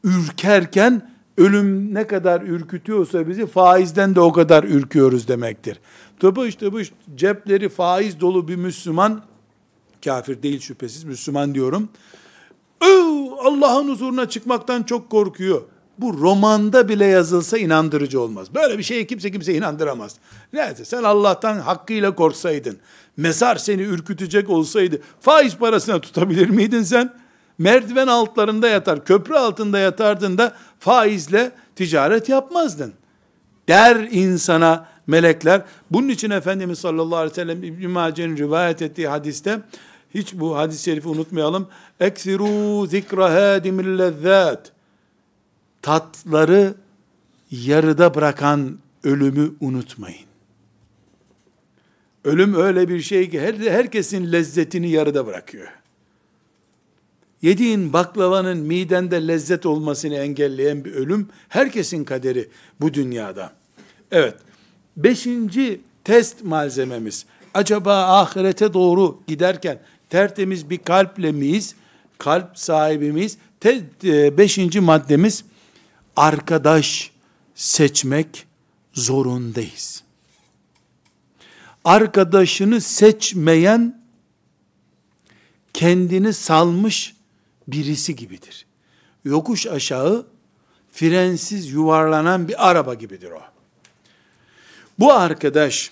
[0.03, 5.79] ürkerken ölüm ne kadar ürkütüyorsa bizi faizden de o kadar ürküyoruz demektir.
[6.19, 9.23] Tıpış tıpış cepleri faiz dolu bir Müslüman,
[10.05, 11.89] kafir değil şüphesiz Müslüman diyorum.
[13.43, 15.61] Allah'ın huzuruna çıkmaktan çok korkuyor
[15.97, 18.55] bu romanda bile yazılsa inandırıcı olmaz.
[18.55, 20.15] Böyle bir şeye kimse kimse inandıramaz.
[20.53, 22.77] Neyse sen Allah'tan hakkıyla korksaydın,
[23.17, 27.13] mezar seni ürkütecek olsaydı, faiz parasına tutabilir miydin sen?
[27.57, 32.93] Merdiven altlarında yatar, köprü altında yatardın da faizle ticaret yapmazdın.
[33.67, 35.61] Der insana melekler.
[35.91, 39.59] Bunun için Efendimiz sallallahu aleyhi ve sellem İbn-i rivayet ettiği hadiste,
[40.15, 41.67] hiç bu hadis-i şerifi unutmayalım.
[41.99, 44.71] Eksiru zikra hadimil lezzat
[45.81, 46.75] tatları
[47.51, 50.25] yarıda bırakan ölümü unutmayın.
[52.23, 55.67] Ölüm öyle bir şey ki her, herkesin lezzetini yarıda bırakıyor.
[57.41, 62.49] Yediğin baklavanın midende lezzet olmasını engelleyen bir ölüm herkesin kaderi
[62.81, 63.53] bu dünyada.
[64.11, 64.35] Evet.
[64.97, 67.25] Beşinci test malzememiz.
[67.53, 71.75] Acaba ahirete doğru giderken tertemiz bir kalple miyiz?
[72.17, 73.37] Kalp sahibimiz.
[73.59, 75.43] Te, e, beşinci maddemiz
[76.15, 77.11] arkadaş
[77.55, 78.45] seçmek
[78.93, 80.03] zorundayız.
[81.85, 84.01] Arkadaşını seçmeyen
[85.73, 87.15] kendini salmış
[87.67, 88.65] birisi gibidir.
[89.25, 90.27] Yokuş aşağı
[90.91, 93.41] frensiz yuvarlanan bir araba gibidir o.
[94.99, 95.91] Bu arkadaş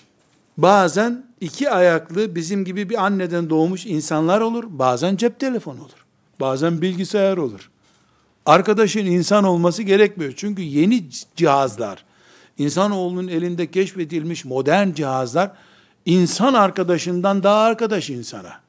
[0.56, 4.64] bazen iki ayaklı bizim gibi bir anneden doğmuş insanlar olur.
[4.68, 6.04] Bazen cep telefonu olur.
[6.40, 7.70] Bazen bilgisayar olur
[8.46, 10.32] arkadaşın insan olması gerekmiyor.
[10.36, 11.04] Çünkü yeni
[11.36, 12.04] cihazlar,
[12.58, 15.50] insanoğlunun elinde keşfedilmiş modern cihazlar,
[16.06, 18.60] insan arkadaşından daha arkadaş insana.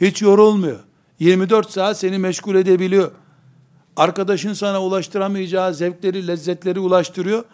[0.00, 0.78] Hiç yorulmuyor.
[1.18, 3.10] 24 saat seni meşgul edebiliyor.
[3.96, 7.44] Arkadaşın sana ulaştıramayacağı zevkleri, lezzetleri ulaştırıyor.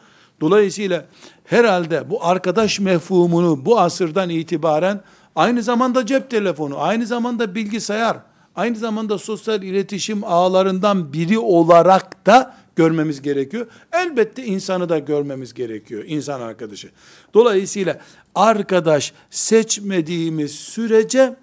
[0.41, 1.07] Dolayısıyla
[1.47, 5.01] herhalde bu arkadaş mefhumunu bu asırdan itibaren
[5.37, 8.17] aynı zamanda cep telefonu, aynı zamanda bilgisayar,
[8.57, 13.67] aynı zamanda sosyal iletişim ağlarından biri olarak da görmemiz gerekiyor.
[13.93, 16.91] Elbette insanı da görmemiz gerekiyor, insan arkadaşı.
[17.35, 18.01] Dolayısıyla
[18.35, 21.37] arkadaş seçmediğimiz sürece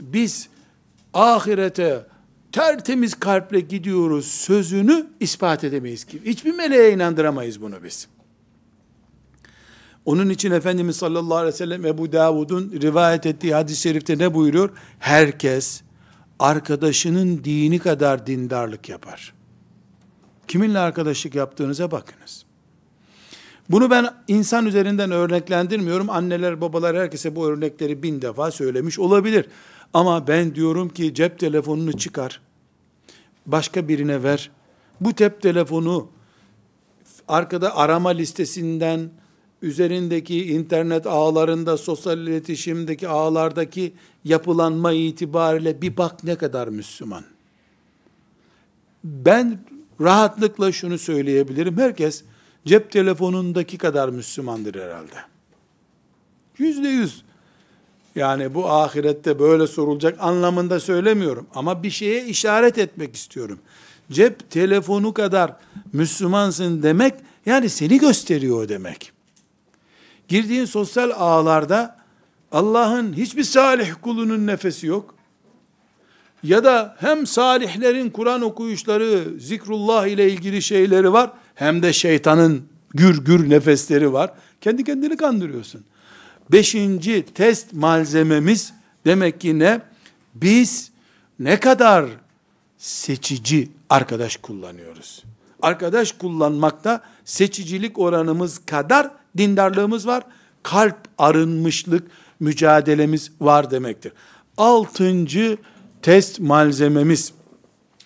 [0.00, 0.48] biz
[1.14, 2.06] ahirete
[2.52, 6.20] tertemiz kalple gidiyoruz sözünü ispat edemeyiz ki.
[6.24, 8.08] Hiçbir meleğe inandıramayız bunu biz.
[10.04, 14.70] Onun için Efendimiz sallallahu aleyhi ve sellem Ebu Davud'un rivayet ettiği hadis-i şerifte ne buyuruyor?
[14.98, 15.82] Herkes
[16.38, 19.34] arkadaşının dini kadar dindarlık yapar.
[20.48, 22.44] Kiminle arkadaşlık yaptığınıza bakınız.
[23.70, 26.10] Bunu ben insan üzerinden örneklendirmiyorum.
[26.10, 29.46] Anneler, babalar herkese bu örnekleri bin defa söylemiş olabilir.
[29.94, 32.40] Ama ben diyorum ki cep telefonunu çıkar.
[33.46, 34.50] Başka birine ver.
[35.00, 36.08] Bu cep telefonu
[37.28, 39.10] arkada arama listesinden,
[39.62, 43.92] üzerindeki internet ağlarında, sosyal iletişimdeki ağlardaki
[44.24, 47.24] yapılanma itibariyle bir bak ne kadar Müslüman.
[49.04, 49.58] Ben
[50.00, 51.78] rahatlıkla şunu söyleyebilirim.
[51.78, 52.22] Herkes
[52.66, 55.14] cep telefonundaki kadar Müslümandır herhalde.
[56.58, 57.22] Yüzde yüz.
[58.14, 61.46] Yani bu ahirette böyle sorulacak anlamında söylemiyorum.
[61.54, 63.58] Ama bir şeye işaret etmek istiyorum.
[64.10, 65.56] Cep telefonu kadar
[65.92, 67.14] Müslümansın demek,
[67.46, 69.11] yani seni gösteriyor demek.
[70.32, 71.96] Girdiğin sosyal ağlarda
[72.52, 75.14] Allah'ın hiçbir salih kulunun nefesi yok.
[76.42, 82.64] Ya da hem salihlerin Kur'an okuyuşları, zikrullah ile ilgili şeyleri var, hem de şeytanın
[82.94, 84.30] gür gür nefesleri var.
[84.60, 85.84] Kendi kendini kandırıyorsun.
[86.52, 88.72] Beşinci test malzememiz
[89.06, 89.80] demek ki ne?
[90.34, 90.90] Biz
[91.38, 92.06] ne kadar
[92.78, 95.24] seçici arkadaş kullanıyoruz.
[95.62, 100.22] Arkadaş kullanmakta seçicilik oranımız kadar dindarlığımız var.
[100.62, 104.12] Kalp arınmışlık mücadelemiz var demektir.
[104.56, 105.58] Altıncı
[106.02, 107.32] test malzememiz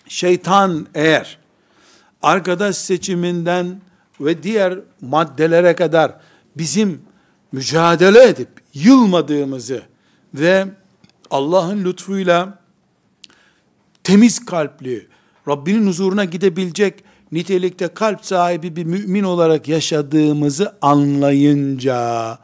[0.07, 1.37] şeytan eğer
[2.21, 3.81] arkadaş seçiminden
[4.21, 6.15] ve diğer maddelere kadar
[6.57, 7.01] bizim
[7.51, 9.81] mücadele edip yılmadığımızı
[10.33, 10.65] ve
[11.29, 12.59] Allah'ın lütfuyla
[14.03, 15.07] temiz kalpli,
[15.47, 22.39] Rabbinin huzuruna gidebilecek nitelikte kalp sahibi bir mümin olarak yaşadığımızı anlayınca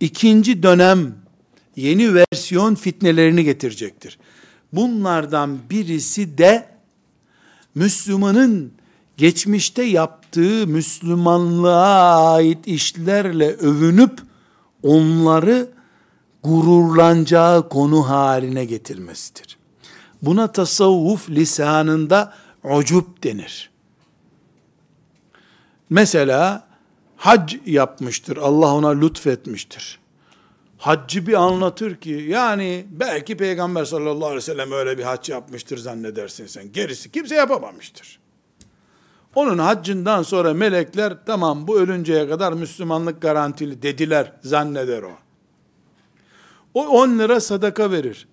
[0.00, 1.14] ikinci dönem
[1.76, 4.18] yeni versiyon fitnelerini getirecektir.
[4.72, 6.68] Bunlardan birisi de
[7.74, 8.72] Müslümanın
[9.16, 14.20] geçmişte yaptığı Müslümanlığa ait işlerle övünüp
[14.82, 15.68] onları
[16.42, 19.58] gururlanacağı konu haline getirmesidir.
[20.22, 23.69] Buna tasavvuf lisanında ucup denir.
[25.90, 26.68] Mesela
[27.16, 28.36] hac yapmıştır.
[28.36, 30.00] Allah ona lütfetmiştir.
[30.78, 35.78] Haccı bir anlatır ki yani belki Peygamber sallallahu aleyhi ve sellem öyle bir hac yapmıştır
[35.78, 36.72] zannedersin sen.
[36.72, 38.20] Gerisi kimse yapamamıştır.
[39.34, 45.12] Onun haccından sonra melekler tamam bu ölünceye kadar Müslümanlık garantili dediler zanneder o.
[46.74, 48.28] O 10 lira sadaka verir.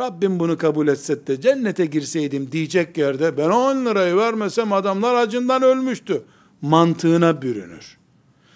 [0.00, 5.62] Rabbim bunu kabul etse de cennete girseydim diyecek yerde ben 10 lirayı vermesem adamlar acından
[5.62, 6.22] ölmüştü.
[6.62, 7.98] Mantığına bürünür.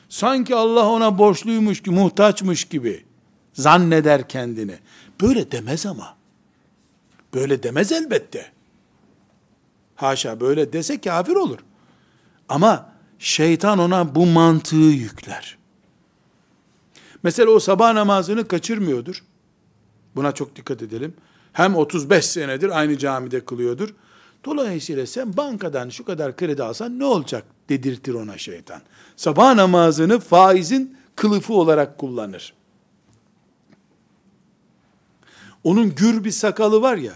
[0.08, 3.04] Sanki Allah ona borçluymuş ki muhtaçmış gibi
[3.52, 4.78] zanneder kendini.
[5.20, 6.16] Böyle demez ama.
[7.34, 8.52] Böyle demez elbette.
[9.96, 11.58] Haşa böyle dese kafir olur.
[12.48, 15.58] Ama şeytan ona bu mantığı yükler.
[17.22, 19.24] Mesela o sabah namazını kaçırmıyordur.
[20.16, 21.14] Buna çok dikkat edelim.
[21.52, 23.94] Hem 35 senedir aynı camide kılıyordur.
[24.44, 28.81] Dolayısıyla sen bankadan şu kadar kredi alsan ne olacak dedirtir ona şeytan.
[29.16, 32.55] Sabah namazını faizin kılıfı olarak kullanır.
[35.64, 37.14] Onun gür bir sakalı var ya,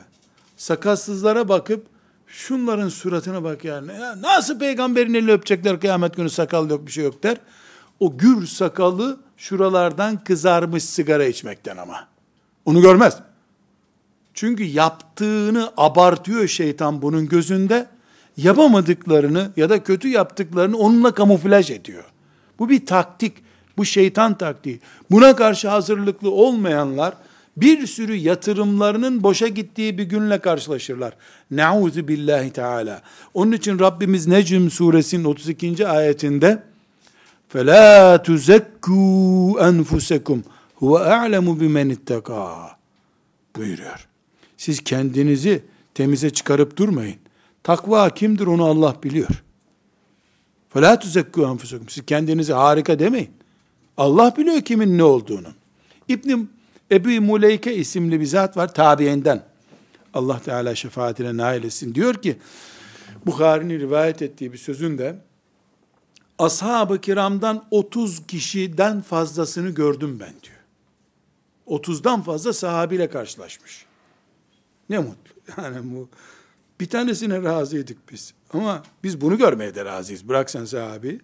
[0.57, 1.87] sakalsızlara bakıp
[2.27, 3.93] şunların suratına bak yani.
[3.93, 7.37] Ya nasıl peygamberin elini öpecekler kıyamet günü sakal yok bir şey yok der.
[8.01, 12.09] O gür sakalı şuralardan kızarmış sigara içmekten ama.
[12.65, 13.19] Onu görmez.
[14.34, 17.88] Çünkü yaptığını abartıyor şeytan bunun gözünde.
[18.38, 22.04] Yapamadıklarını ya da kötü yaptıklarını onunla kamuflaj ediyor.
[22.60, 23.34] Bu bir taktik.
[23.78, 24.80] Bu şeytan taktiği.
[25.12, 27.14] Buna karşı hazırlıklı olmayanlar
[27.58, 31.14] bir sürü yatırımlarının boşa gittiği bir günle karşılaşırlar.
[31.52, 33.02] Nauzu billahi teala.
[33.34, 35.88] Onun için Rabbimiz Necm suresinin 32.
[35.88, 36.64] ayetinde
[37.54, 40.40] فَلَا تُزَكُّوا أَنْفُسَكُمْ
[40.82, 42.70] هُوَ أَعْلَمُ بِمَنِ اتَّقَى
[43.56, 44.08] buyuruyor.
[44.64, 47.18] Siz kendinizi temize çıkarıp durmayın.
[47.64, 49.44] Takva kimdir onu Allah biliyor.
[50.74, 53.32] فَلَا تُزَكُّوا أَنْفُسَكُمْ Siz kendinizi harika demeyin.
[53.98, 55.48] Allah biliyor kimin ne olduğunu.
[56.08, 56.48] İbn
[56.92, 59.44] Ebu Muleyke isimli bir zat var tabiinden.
[60.14, 61.96] Allah Teala şefaatine nail etsin.
[61.96, 62.38] Diyor ki
[63.26, 65.16] Bukhari'nin rivayet ettiği bir sözünde
[66.40, 70.60] ashab-ı kiramdan 30 kişiden fazlasını gördüm ben diyor.
[71.82, 73.83] 30'dan fazla sahabiyle karşılaşmış.
[74.91, 75.35] Ne mutlu.
[75.63, 76.09] Yani bu
[76.81, 78.35] bir tanesine razıydık biz.
[78.53, 80.29] Ama biz bunu görmeye de razıyız.
[80.29, 81.21] Bırak sen sahabi.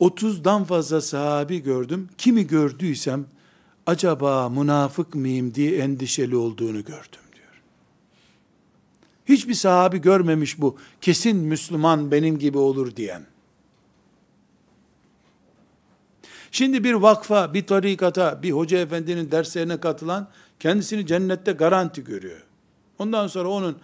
[0.00, 2.08] 30'dan fazla sahabi gördüm.
[2.18, 3.26] Kimi gördüysem
[3.86, 7.62] acaba münafık mıyım diye endişeli olduğunu gördüm diyor.
[9.26, 10.76] Hiçbir sahabi görmemiş bu.
[11.00, 13.22] Kesin Müslüman benim gibi olur diyen.
[16.52, 20.28] Şimdi bir vakfa, bir tarikata, bir hoca efendinin derslerine katılan
[20.60, 22.42] kendisini cennette garanti görüyor.
[22.98, 23.78] Ondan sonra onun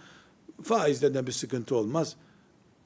[0.63, 2.15] faizde de bir sıkıntı olmaz.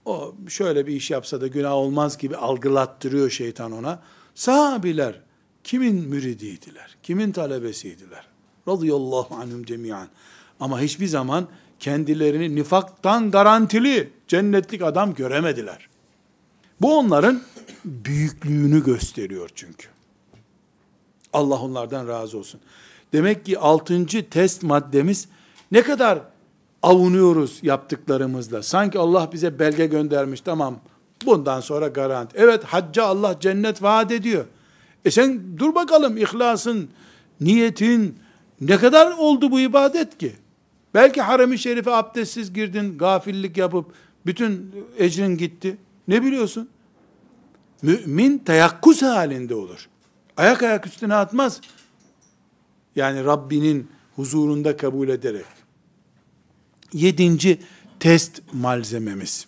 [0.06, 4.00] O şöyle bir iş yapsa da günah olmaz gibi algılattırıyor şeytan ona.
[4.36, 5.22] Sahabiler
[5.64, 6.98] kimin müridiydiler?
[7.04, 8.28] Kimin talebesiydiler?
[8.68, 10.08] Radıyallahu anhum cemiyan.
[10.60, 11.48] Ama hiçbir zaman
[11.80, 15.90] kendilerini nifaktan garantili cennetlik adam göremediler.
[16.82, 17.42] Bu onların
[17.86, 19.88] büyüklüğünü gösteriyor çünkü.
[21.34, 22.62] Allah onlardan razı olsun.
[23.14, 25.28] Demek ki altıncı test maddemiz
[25.72, 26.20] ne kadar
[26.84, 28.64] avunuyoruz yaptıklarımızla.
[28.64, 30.80] Sanki Allah bize belge göndermiş tamam
[31.26, 32.38] bundan sonra garanti.
[32.38, 34.46] Evet hacca Allah cennet vaat ediyor.
[35.06, 36.90] E sen dur bakalım ihlasın,
[37.42, 38.16] niyetin
[38.62, 40.34] ne kadar oldu bu ibadet ki?
[40.94, 43.86] Belki harem-i şerife abdestsiz girdin, gafillik yapıp
[44.26, 45.78] bütün ecrin gitti.
[46.08, 46.70] Ne biliyorsun?
[47.82, 49.90] Mümin teyakkuz halinde olur.
[50.38, 51.62] Ayak ayak üstüne atmaz.
[52.96, 55.46] Yani Rabbinin huzurunda kabul ederek.
[56.94, 57.60] Yedinci
[58.00, 59.48] test malzememiz.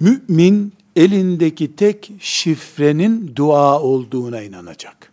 [0.00, 5.12] Mümin elindeki tek şifrenin dua olduğuna inanacak.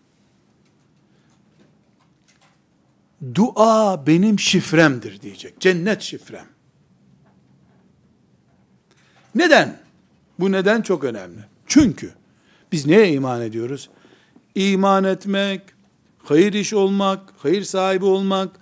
[3.35, 5.59] Dua benim şifremdir diyecek.
[5.59, 6.45] Cennet şifrem.
[9.35, 9.79] Neden?
[10.39, 11.39] Bu neden çok önemli.
[11.67, 12.13] Çünkü
[12.71, 13.89] biz neye iman ediyoruz?
[14.55, 15.61] İman etmek,
[16.29, 18.59] hayır iş olmak, hayır sahibi olmak,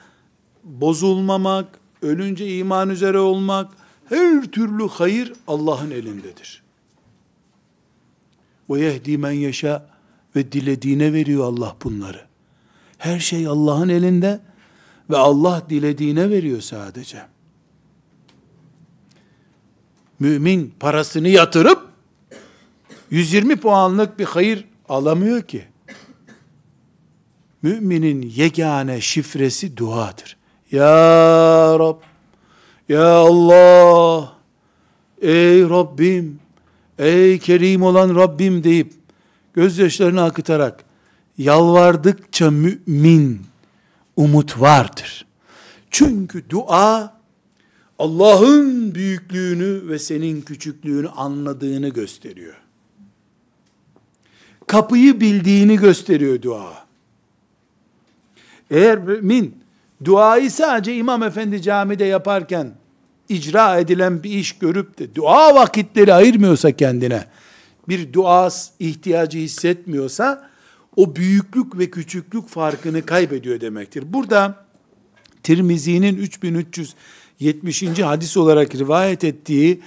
[0.63, 3.72] bozulmamak, ölünce iman üzere olmak,
[4.09, 6.63] her türlü hayır Allah'ın elindedir.
[8.70, 9.89] Ve yehdi men yaşa
[10.36, 12.22] ve dilediğine veriyor Allah bunları.
[12.97, 14.39] Her şey Allah'ın elinde
[15.09, 17.26] ve Allah dilediğine veriyor sadece.
[20.20, 21.89] Mümin parasını yatırıp
[23.09, 25.74] 120 puanlık bir hayır alamıyor ki.
[27.66, 30.38] Müminin yegane şifresi duadır.
[30.72, 31.97] Ya Rab,
[32.89, 34.34] Ya Allah,
[35.22, 36.39] ey Rabbim,
[36.99, 38.93] ey Kerim olan Rabbim deyip
[39.53, 40.84] gözyaşlarını akıtarak
[41.38, 43.41] yalvardıkça mümin
[44.16, 45.26] umut vardır.
[45.91, 47.18] Çünkü dua
[47.99, 52.55] Allah'ın büyüklüğünü ve senin küçüklüğünü anladığını gösteriyor.
[54.68, 56.84] Kapıyı bildiğini gösteriyor dua.
[58.72, 59.57] Eğer mümin
[60.05, 62.72] duayı sadece İmam Efendi camide yaparken
[63.30, 67.26] icra edilen bir iş görüp de dua vakitleri ayırmıyorsa kendine,
[67.88, 68.49] bir dua
[68.80, 70.49] ihtiyacı hissetmiyorsa,
[70.95, 74.13] o büyüklük ve küçüklük farkını kaybediyor demektir.
[74.13, 74.66] Burada
[75.43, 77.84] Tirmizi'nin 3370.
[78.01, 79.82] hadis olarak rivayet ettiği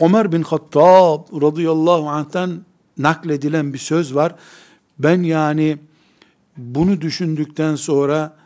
[0.00, 2.64] Ömer bin Hattab radıyallahu anh'tan
[2.98, 4.34] nakledilen bir söz var.
[4.98, 5.78] Ben yani
[6.58, 8.36] bunu düşündükten sonra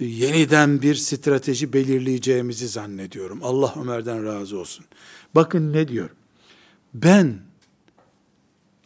[0.00, 3.40] yeniden bir strateji belirleyeceğimizi zannediyorum.
[3.42, 4.84] Allah Ömer'den razı olsun.
[5.34, 6.10] Bakın ne diyor?
[6.94, 7.38] Ben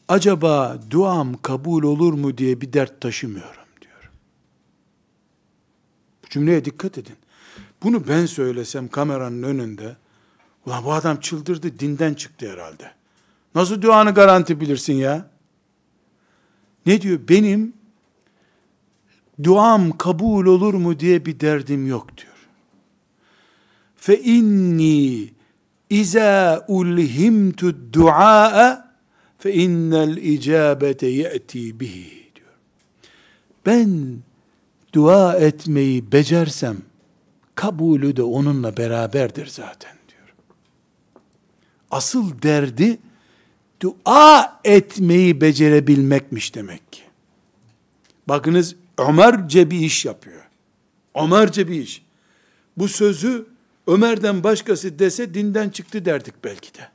[0.08, 4.10] acaba duam kabul olur mu diye bir dert taşımıyorum diyor.
[6.24, 7.16] Bu cümleye dikkat edin.
[7.82, 9.96] Bunu ben söylesem kameranın önünde,
[10.66, 12.92] ulan bu adam çıldırdı, dinden çıktı herhalde.
[13.54, 15.30] Nasıl duanı garanti bilirsin ya?
[16.86, 17.20] Ne diyor?
[17.28, 17.81] Benim
[19.42, 22.48] duam kabul olur mu diye bir derdim yok diyor.
[23.96, 25.30] Fe inni
[25.90, 28.92] iza ulhimtu duaa
[29.38, 32.54] fe innel icabete ye'ti bihi diyor.
[33.66, 34.18] Ben
[34.94, 36.76] dua etmeyi becersem
[37.54, 40.34] kabulü de onunla beraberdir zaten diyor.
[41.90, 42.98] Asıl derdi
[43.80, 47.02] dua etmeyi becerebilmekmiş demek ki.
[48.28, 50.42] Bakınız Ömerce bir iş yapıyor.
[51.14, 52.02] Ömerce bir iş.
[52.76, 53.46] Bu sözü
[53.86, 56.88] Ömer'den başkası dese dinden çıktı derdik belki de.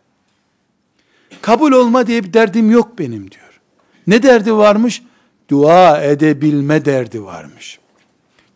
[1.41, 3.62] Kabul olma diye bir derdim yok benim diyor.
[4.08, 5.04] Ne derdi varmış?
[5.50, 7.80] Dua edebilme derdi varmış.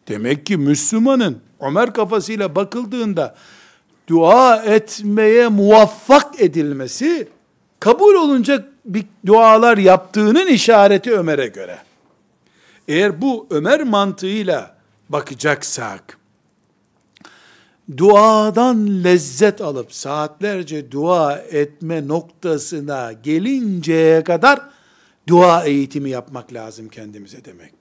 [0.08, 3.36] Demek ki Müslümanın Ömer kafasıyla bakıldığında
[4.08, 7.28] dua etmeye muvaffak edilmesi
[7.80, 11.78] kabul olunca bir dualar yaptığının işareti Ömer'e göre.
[12.88, 14.76] Eğer bu Ömer mantığıyla
[15.10, 16.18] bakacaksak,
[17.98, 24.70] duadan lezzet alıp saatlerce dua etme noktasına gelinceye kadar
[25.28, 27.74] dua eğitimi yapmak lazım kendimize demek.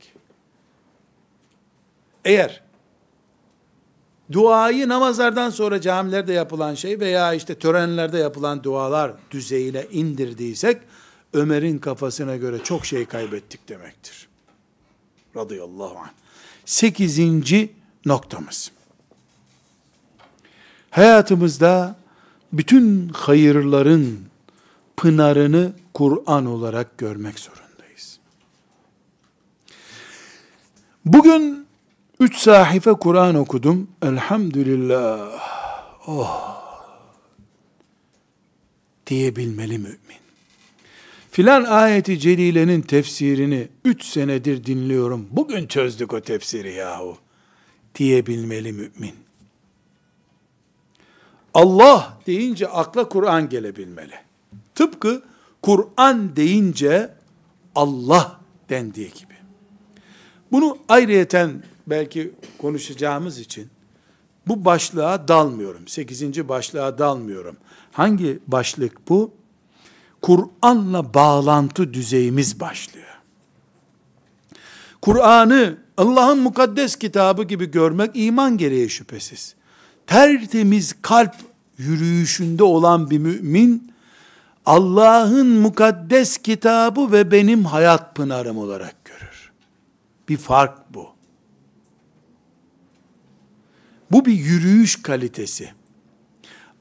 [2.25, 2.63] Eğer
[4.33, 10.83] duayı namazlardan sonra camilerde yapılan şey veya işte törenlerde yapılan dualar düzeyine indirdiysek
[11.33, 14.30] Ömer'in kafasına göre çok şey kaybettik demektir.
[15.37, 16.11] Radıyallahu anh.
[16.65, 17.73] Sekizinci
[18.07, 18.71] noktamız.
[20.91, 21.97] Hayatımızda
[22.53, 24.21] bütün hayırların
[24.97, 28.19] pınarını Kur'an olarak görmek zorundayız.
[31.05, 31.67] Bugün
[32.21, 33.89] üç sahife Kur'an okudum.
[34.03, 35.31] Elhamdülillah.
[36.07, 36.61] Oh.
[39.07, 40.20] Diyebilmeli mümin.
[41.31, 45.29] Filan ayeti celilenin tefsirini üç senedir dinliyorum.
[45.31, 47.19] Bugün çözdük o tefsiri yahu.
[47.95, 49.15] Diyebilmeli mümin.
[51.55, 54.15] Allah deyince akla Kur'an gelebilmeli.
[54.75, 55.23] Tıpkı
[55.63, 57.15] Kur'an deyince
[57.75, 59.35] Allah dendiği gibi.
[60.53, 63.69] Bunu ayrıyeten belki konuşacağımız için
[64.47, 65.89] bu başlığa dalmıyorum.
[65.89, 67.57] Sekizinci başlığa dalmıyorum.
[67.93, 69.40] Hangi başlık bu?
[70.23, 73.07] Kur'an'la bağlantı düzeyimiz başlıyor.
[75.03, 79.55] Kur'an'ı Allah'ın mukaddes kitabı gibi görmek iman gereği şüphesiz.
[80.07, 81.35] Tertemiz kalp
[81.79, 83.93] yürüyüşünde olan bir mümin,
[84.67, 89.53] Allah'ın mukaddes kitabı ve benim hayat pınarım olarak görür.
[90.29, 91.09] Bir fark bu.
[94.11, 95.73] Bu bir yürüyüş kalitesi.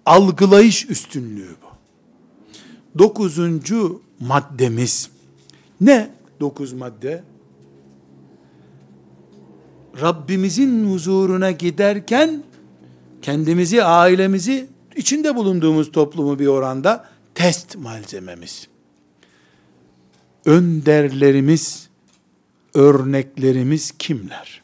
[0.06, 1.69] Algılayış üstünlüğü bu.
[2.98, 5.10] Dokuzuncu maddemiz.
[5.82, 7.24] Ne dokuz madde?
[10.02, 12.44] Rabbimizin huzuruna giderken
[13.22, 18.68] kendimizi, ailemizi, içinde bulunduğumuz toplumu bir oranda test malzememiz.
[20.46, 21.90] Önderlerimiz,
[22.74, 24.62] örneklerimiz kimler?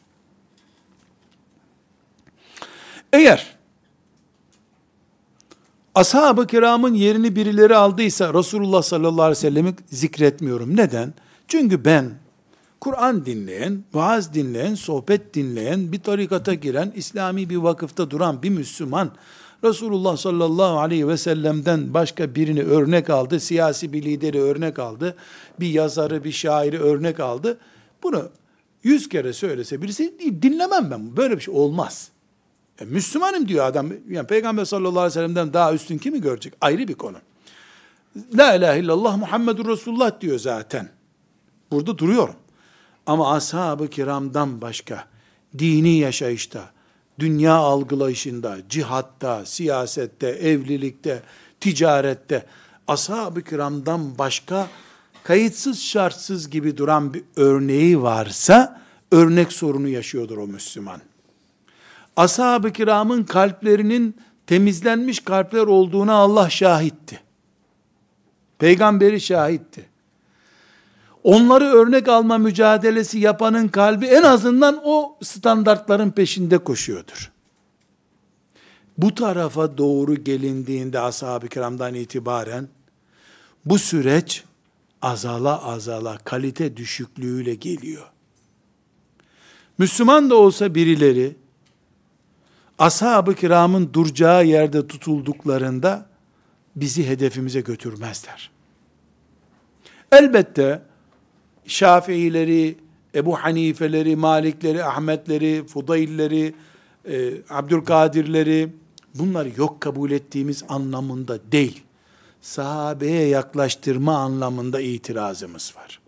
[3.12, 3.55] Eğer
[5.96, 10.76] ashab-ı kiramın yerini birileri aldıysa Resulullah sallallahu aleyhi ve sellem'i zikretmiyorum.
[10.76, 11.14] Neden?
[11.48, 12.10] Çünkü ben
[12.80, 19.10] Kur'an dinleyen, vaaz dinleyen, sohbet dinleyen, bir tarikata giren, İslami bir vakıfta duran bir Müslüman,
[19.64, 25.16] Resulullah sallallahu aleyhi ve sellem'den başka birini örnek aldı, siyasi bir lideri örnek aldı,
[25.60, 27.58] bir yazarı, bir şairi örnek aldı.
[28.02, 28.28] Bunu
[28.82, 31.16] yüz kere söylese birisi dinlemem ben.
[31.16, 32.10] Böyle bir şey olmaz.
[32.80, 33.92] E, Müslümanım diyor adam.
[34.08, 36.54] Yani Peygamber sallallahu aleyhi ve sellem'den daha üstün kimi görecek?
[36.60, 37.16] Ayrı bir konu.
[38.34, 40.88] La ilahe illallah Muhammedur Resulullah diyor zaten.
[41.70, 42.34] Burada duruyorum.
[43.06, 45.04] Ama ashab-ı kiramdan başka
[45.58, 46.70] dini yaşayışta,
[47.18, 51.22] dünya algılayışında, cihatta, siyasette, evlilikte,
[51.60, 52.46] ticarette
[52.88, 54.68] ashab-ı kiramdan başka
[55.24, 61.00] kayıtsız şartsız gibi duran bir örneği varsa örnek sorunu yaşıyordur o Müslüman.
[62.16, 67.20] Ashab-ı kiramın kalplerinin temizlenmiş kalpler olduğuna Allah şahitti.
[68.58, 69.96] Peygamberi şahitti
[71.26, 77.32] onları örnek alma mücadelesi yapanın kalbi en azından o standartların peşinde koşuyordur.
[78.98, 82.68] Bu tarafa doğru gelindiğinde ashab-ı kiramdan itibaren
[83.64, 84.44] bu süreç
[85.02, 88.10] azala azala kalite düşüklüğüyle geliyor.
[89.78, 91.36] Müslüman da olsa birileri
[92.78, 96.06] ashab-ı kiramın duracağı yerde tutulduklarında
[96.76, 98.50] bizi hedefimize götürmezler.
[100.12, 100.82] Elbette
[101.66, 102.78] Şafiileri,
[103.14, 106.54] Ebu Hanifeleri, Malikleri, Ahmetleri, Fudailleri,
[107.08, 108.72] e, Abdülkadirleri,
[109.14, 111.82] bunları yok kabul ettiğimiz anlamında değil.
[112.40, 116.00] Sahabeye yaklaştırma anlamında itirazımız var.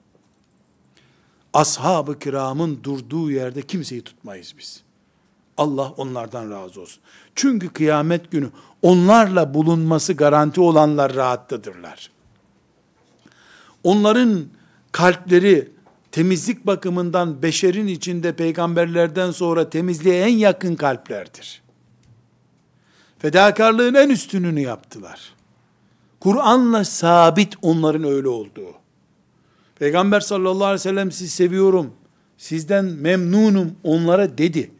[1.53, 4.83] Ashab-ı kiramın durduğu yerde kimseyi tutmayız biz.
[5.59, 7.03] Allah onlardan razı olsun.
[7.35, 8.51] Çünkü kıyamet günü
[8.83, 12.11] onlarla bulunması garanti olanlar rahattadırlar.
[13.85, 14.45] Onların
[14.93, 15.71] kalpleri
[16.13, 21.63] temizlik bakımından beşerin içinde peygamberlerden sonra temizliğe en yakın kalplerdir.
[23.19, 25.35] Fedakarlığın en üstününü yaptılar.
[26.21, 28.75] Kur'an'la sabit onların öyle olduğu.
[29.79, 31.93] Peygamber sallallahu aleyhi ve sellem sizi seviyorum,
[32.39, 34.71] sizden memnunum onlara dedi.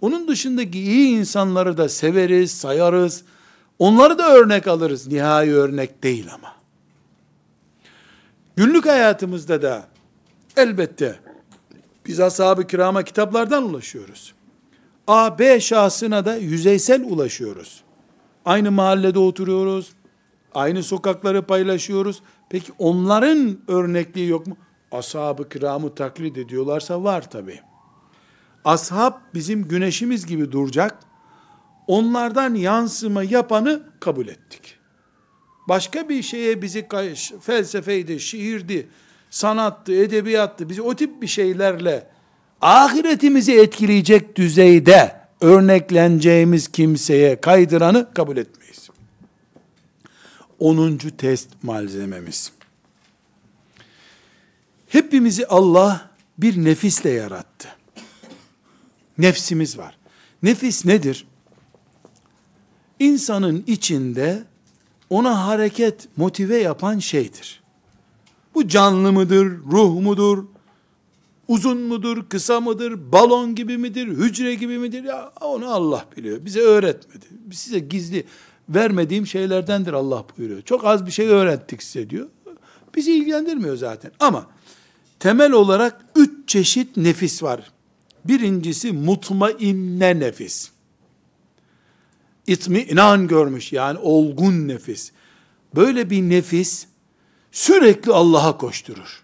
[0.00, 3.24] Onun dışındaki iyi insanları da severiz, sayarız.
[3.78, 5.06] Onları da örnek alırız.
[5.06, 6.54] Nihai örnek değil ama.
[8.56, 9.86] Günlük hayatımızda da
[10.56, 11.20] elbette
[12.06, 14.34] biz ashab-ı kirama kitaplardan ulaşıyoruz.
[15.06, 17.84] A, B şahsına da yüzeysel ulaşıyoruz.
[18.44, 19.92] Aynı mahallede oturuyoruz.
[20.54, 22.22] Aynı sokakları paylaşıyoruz.
[22.48, 24.56] Peki onların örnekliği yok mu?
[24.92, 27.60] Ashab-ı kiramı taklit ediyorlarsa var tabi.
[28.64, 30.98] Ashab bizim güneşimiz gibi duracak.
[31.86, 34.76] Onlardan yansıma yapanı kabul ettik.
[35.68, 36.88] Başka bir şeye bizi
[37.40, 38.88] felsefeydi, şiirdi,
[39.30, 42.06] sanattı, edebiyattı, bizi o tip bir şeylerle
[42.60, 48.90] ahiretimizi etkileyecek düzeyde örnekleneceğimiz kimseye kaydıranı kabul etmeyiz.
[50.58, 50.96] 10.
[50.96, 52.52] test malzememiz.
[54.88, 57.68] Hepimizi Allah bir nefisle yarattı.
[59.20, 59.98] Nefsimiz var.
[60.42, 61.26] Nefis nedir?
[62.98, 64.44] İnsanın içinde
[65.10, 67.62] ona hareket motive yapan şeydir.
[68.54, 70.44] Bu canlı mıdır, ruh mudur,
[71.48, 75.04] uzun mudur, kısa mıdır, balon gibi midir, hücre gibi midir?
[75.04, 76.44] Ya onu Allah biliyor.
[76.44, 77.26] Bize öğretmedi.
[77.52, 78.24] Size gizli
[78.68, 80.62] vermediğim şeylerdendir Allah buyuruyor.
[80.62, 82.28] Çok az bir şey öğrettik size diyor.
[82.96, 84.12] Bizi ilgilendirmiyor zaten.
[84.20, 84.46] Ama
[85.18, 87.70] temel olarak üç çeşit nefis var.
[88.24, 90.70] Birincisi mutmainne nefis.
[92.46, 95.12] İtminan görmüş yani olgun nefis.
[95.76, 96.86] Böyle bir nefis
[97.52, 99.22] sürekli Allah'a koşturur.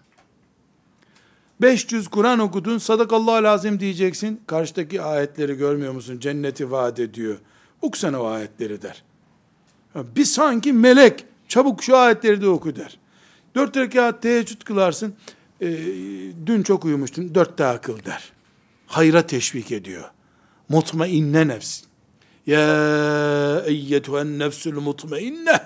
[1.61, 4.41] 500 Kur'an okudun, sadakallahu lazım diyeceksin.
[4.47, 6.19] Karşıdaki ayetleri görmüyor musun?
[6.19, 7.37] Cenneti vaat ediyor.
[7.81, 9.03] Okusana o ayetleri der.
[9.95, 12.97] Bir sanki melek, çabuk şu ayetleri de oku der.
[13.55, 15.13] Dört rekat teheccüd kılarsın,
[15.61, 15.67] e,
[16.45, 18.31] dün çok uyumuştun, dört daha kıl der.
[18.87, 20.03] Hayra teşvik ediyor.
[20.69, 21.83] Mutmainne nefs.
[22.45, 25.61] Ya eyyetühen nefsül mutmainne.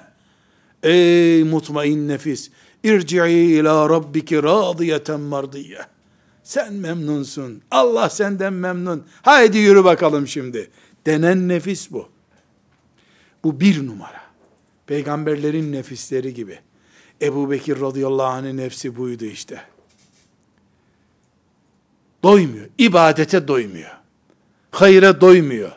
[0.84, 2.52] Ey mutmain nefis.
[2.84, 5.80] İrci'i ila rabbiki radiyeten mardiye.
[6.44, 7.62] Sen memnunsun.
[7.72, 9.04] Allah senden memnun.
[9.22, 10.72] Haydi yürü bakalım şimdi.
[11.06, 12.10] Denen nefis bu.
[13.44, 14.22] Bu bir numara.
[14.88, 16.60] Peygamberlerin nefisleri gibi.
[17.22, 19.62] Ebu Bekir radıyallahu anh'ın nefsi buydu işte.
[22.24, 22.66] Doymuyor.
[22.78, 23.92] İbadete doymuyor.
[24.72, 25.72] Hayra doymuyor.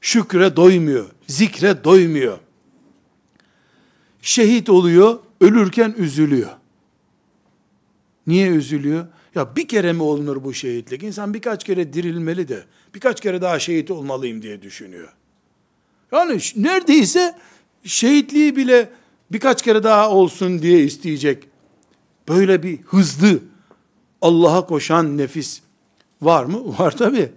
[0.00, 1.06] Şükre doymuyor.
[1.26, 2.38] Zikre doymuyor.
[4.22, 6.50] Şehit oluyor, ölürken üzülüyor.
[8.26, 9.06] Niye üzülüyor?
[9.34, 11.02] Ya bir kere mi olunur bu şehitlik?
[11.02, 12.64] İnsan birkaç kere dirilmeli de,
[12.94, 15.12] birkaç kere daha şehit olmalıyım diye düşünüyor.
[16.12, 17.38] Yani neredeyse
[17.84, 18.90] şehitliği bile
[19.32, 21.44] birkaç kere daha olsun diye isteyecek.
[22.28, 23.38] Böyle bir hızlı
[24.24, 25.60] Allah'a koşan nefis
[26.22, 26.78] var mı?
[26.78, 27.32] Var tabi.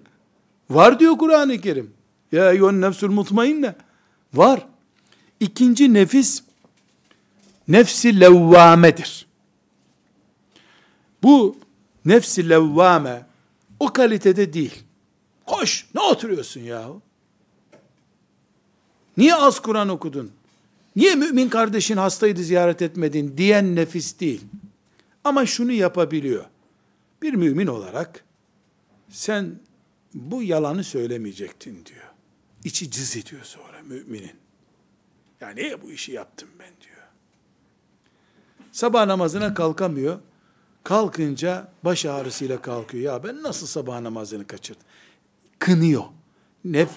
[0.69, 1.93] Var diyor Kur'an-ı Kerim.
[2.31, 3.75] Ya eyyühen nefsül mutmainne.
[4.33, 4.67] Var.
[5.39, 6.43] İkinci nefis
[7.67, 9.27] nefsi levvamedir.
[11.23, 11.57] Bu
[12.05, 13.25] nefsi levvame
[13.79, 14.83] o kalitede değil.
[15.45, 16.87] Koş ne oturuyorsun ya?
[19.17, 20.31] Niye az Kur'an okudun?
[20.95, 24.41] Niye mümin kardeşin hastaydı ziyaret etmedin diyen nefis değil.
[25.23, 26.45] Ama şunu yapabiliyor.
[27.21, 28.25] Bir mümin olarak
[29.09, 29.59] sen
[30.13, 32.07] bu yalanı söylemeyecektin diyor.
[32.63, 34.35] İçi cız ediyor sonra müminin.
[35.41, 36.97] Ya niye bu işi yaptım ben diyor.
[38.71, 40.19] Sabah namazına kalkamıyor.
[40.83, 43.03] Kalkınca baş ağrısıyla kalkıyor.
[43.13, 44.83] Ya ben nasıl sabah namazını kaçırdım?
[45.59, 46.03] Kınıyor.
[46.65, 46.89] Nef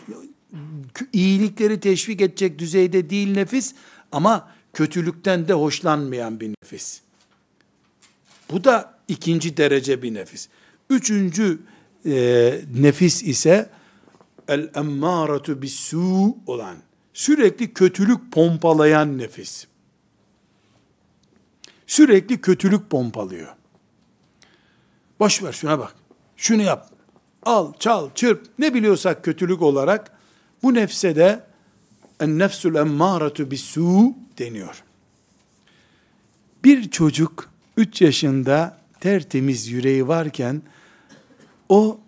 [1.12, 3.74] iyilikleri teşvik edecek düzeyde değil nefis
[4.12, 7.00] ama kötülükten de hoşlanmayan bir nefis.
[8.50, 10.48] Bu da ikinci derece bir nefis.
[10.90, 11.58] Üçüncü
[12.06, 13.70] e, nefis ise
[14.48, 16.76] el emmâretu bis-sû olan,
[17.14, 19.66] sürekli kötülük pompalayan nefis.
[21.86, 23.54] Sürekli kötülük pompalıyor.
[25.20, 25.94] Boş ver şuna bak.
[26.36, 26.90] Şunu yap.
[27.42, 28.46] Al, çal, çırp.
[28.58, 30.12] Ne biliyorsak kötülük olarak
[30.62, 31.44] bu nefse de
[32.20, 34.82] en nefsul emmâretu bis-sû deniyor.
[36.64, 40.62] Bir çocuk 3 yaşında tertemiz yüreği varken
[41.68, 42.00] o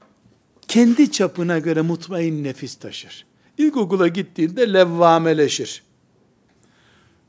[0.68, 3.26] kendi çapına göre mutmain nefis taşır.
[3.59, 5.82] İlkokula gittiğinde levvameleşir.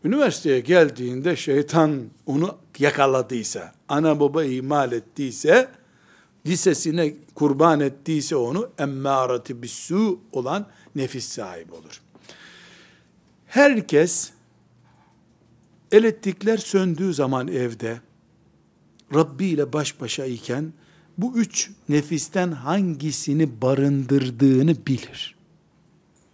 [0.03, 5.69] Üniversiteye geldiğinde şeytan onu yakaladıysa, ana baba ihmal ettiyse,
[6.45, 12.01] lisesine kurban ettiyse onu emmârati bissu olan nefis sahibi olur.
[13.47, 14.31] Herkes
[15.91, 17.99] elektrikler söndüğü zaman evde
[19.13, 20.73] Rabbi ile baş başa iken
[21.17, 25.35] bu üç nefisten hangisini barındırdığını bilir.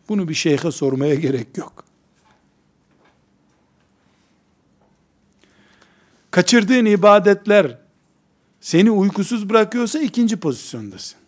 [0.10, 1.84] Bunu bir şeyhe sormaya gerek yok.
[6.32, 7.78] Kaçırdığın ibadetler
[8.62, 11.20] seni uykusuz bırakıyorsa ikinci pozisyondasın.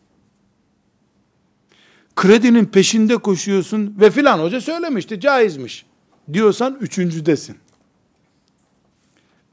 [2.16, 5.86] kredinin peşinde koşuyorsun ve filan hoca söylemişti caizmiş
[6.34, 7.58] diyorsan üçüncüdesin.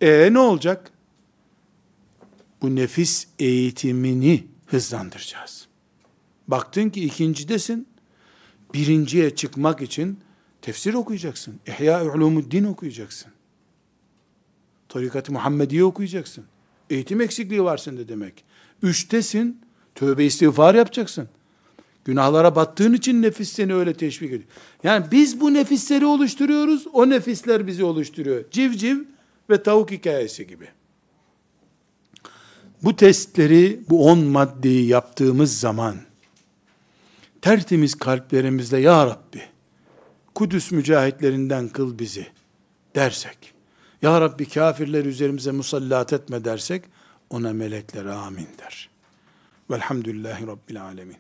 [0.00, 0.90] E ne olacak?
[2.62, 5.68] Bu nefis eğitimini hızlandıracağız.
[6.48, 7.88] Baktın ki ikincidesin,
[8.74, 10.18] birinciye çıkmak için
[10.62, 11.60] tefsir okuyacaksın.
[11.66, 13.32] İhya Ulumuddin okuyacaksın.
[14.88, 16.44] Tarikat-ı Muhammediye okuyacaksın.
[16.90, 18.44] Eğitim eksikliği var sende demek.
[18.82, 19.60] Üçtesin,
[19.94, 21.28] tövbe istiğfar yapacaksın.
[22.04, 24.48] Günahlara battığın için nefis seni öyle teşvik ediyor.
[24.82, 28.44] Yani biz bu nefisleri oluşturuyoruz, o nefisler bizi oluşturuyor.
[28.50, 28.98] Civciv
[29.50, 30.68] ve tavuk hikayesi gibi.
[32.82, 35.96] Bu testleri, bu on maddeyi yaptığımız zaman,
[37.42, 39.42] tertemiz kalplerimizle Ya Rabbi,
[40.34, 42.26] Kudüs mücahitlerinden kıl bizi
[42.94, 43.54] dersek,
[44.02, 46.84] Ya Rabbi kafirler üzerimize musallat etme dersek,
[47.30, 48.88] ona melekler amin der.
[49.70, 51.16] Velhamdülillahi Rabbil alemin.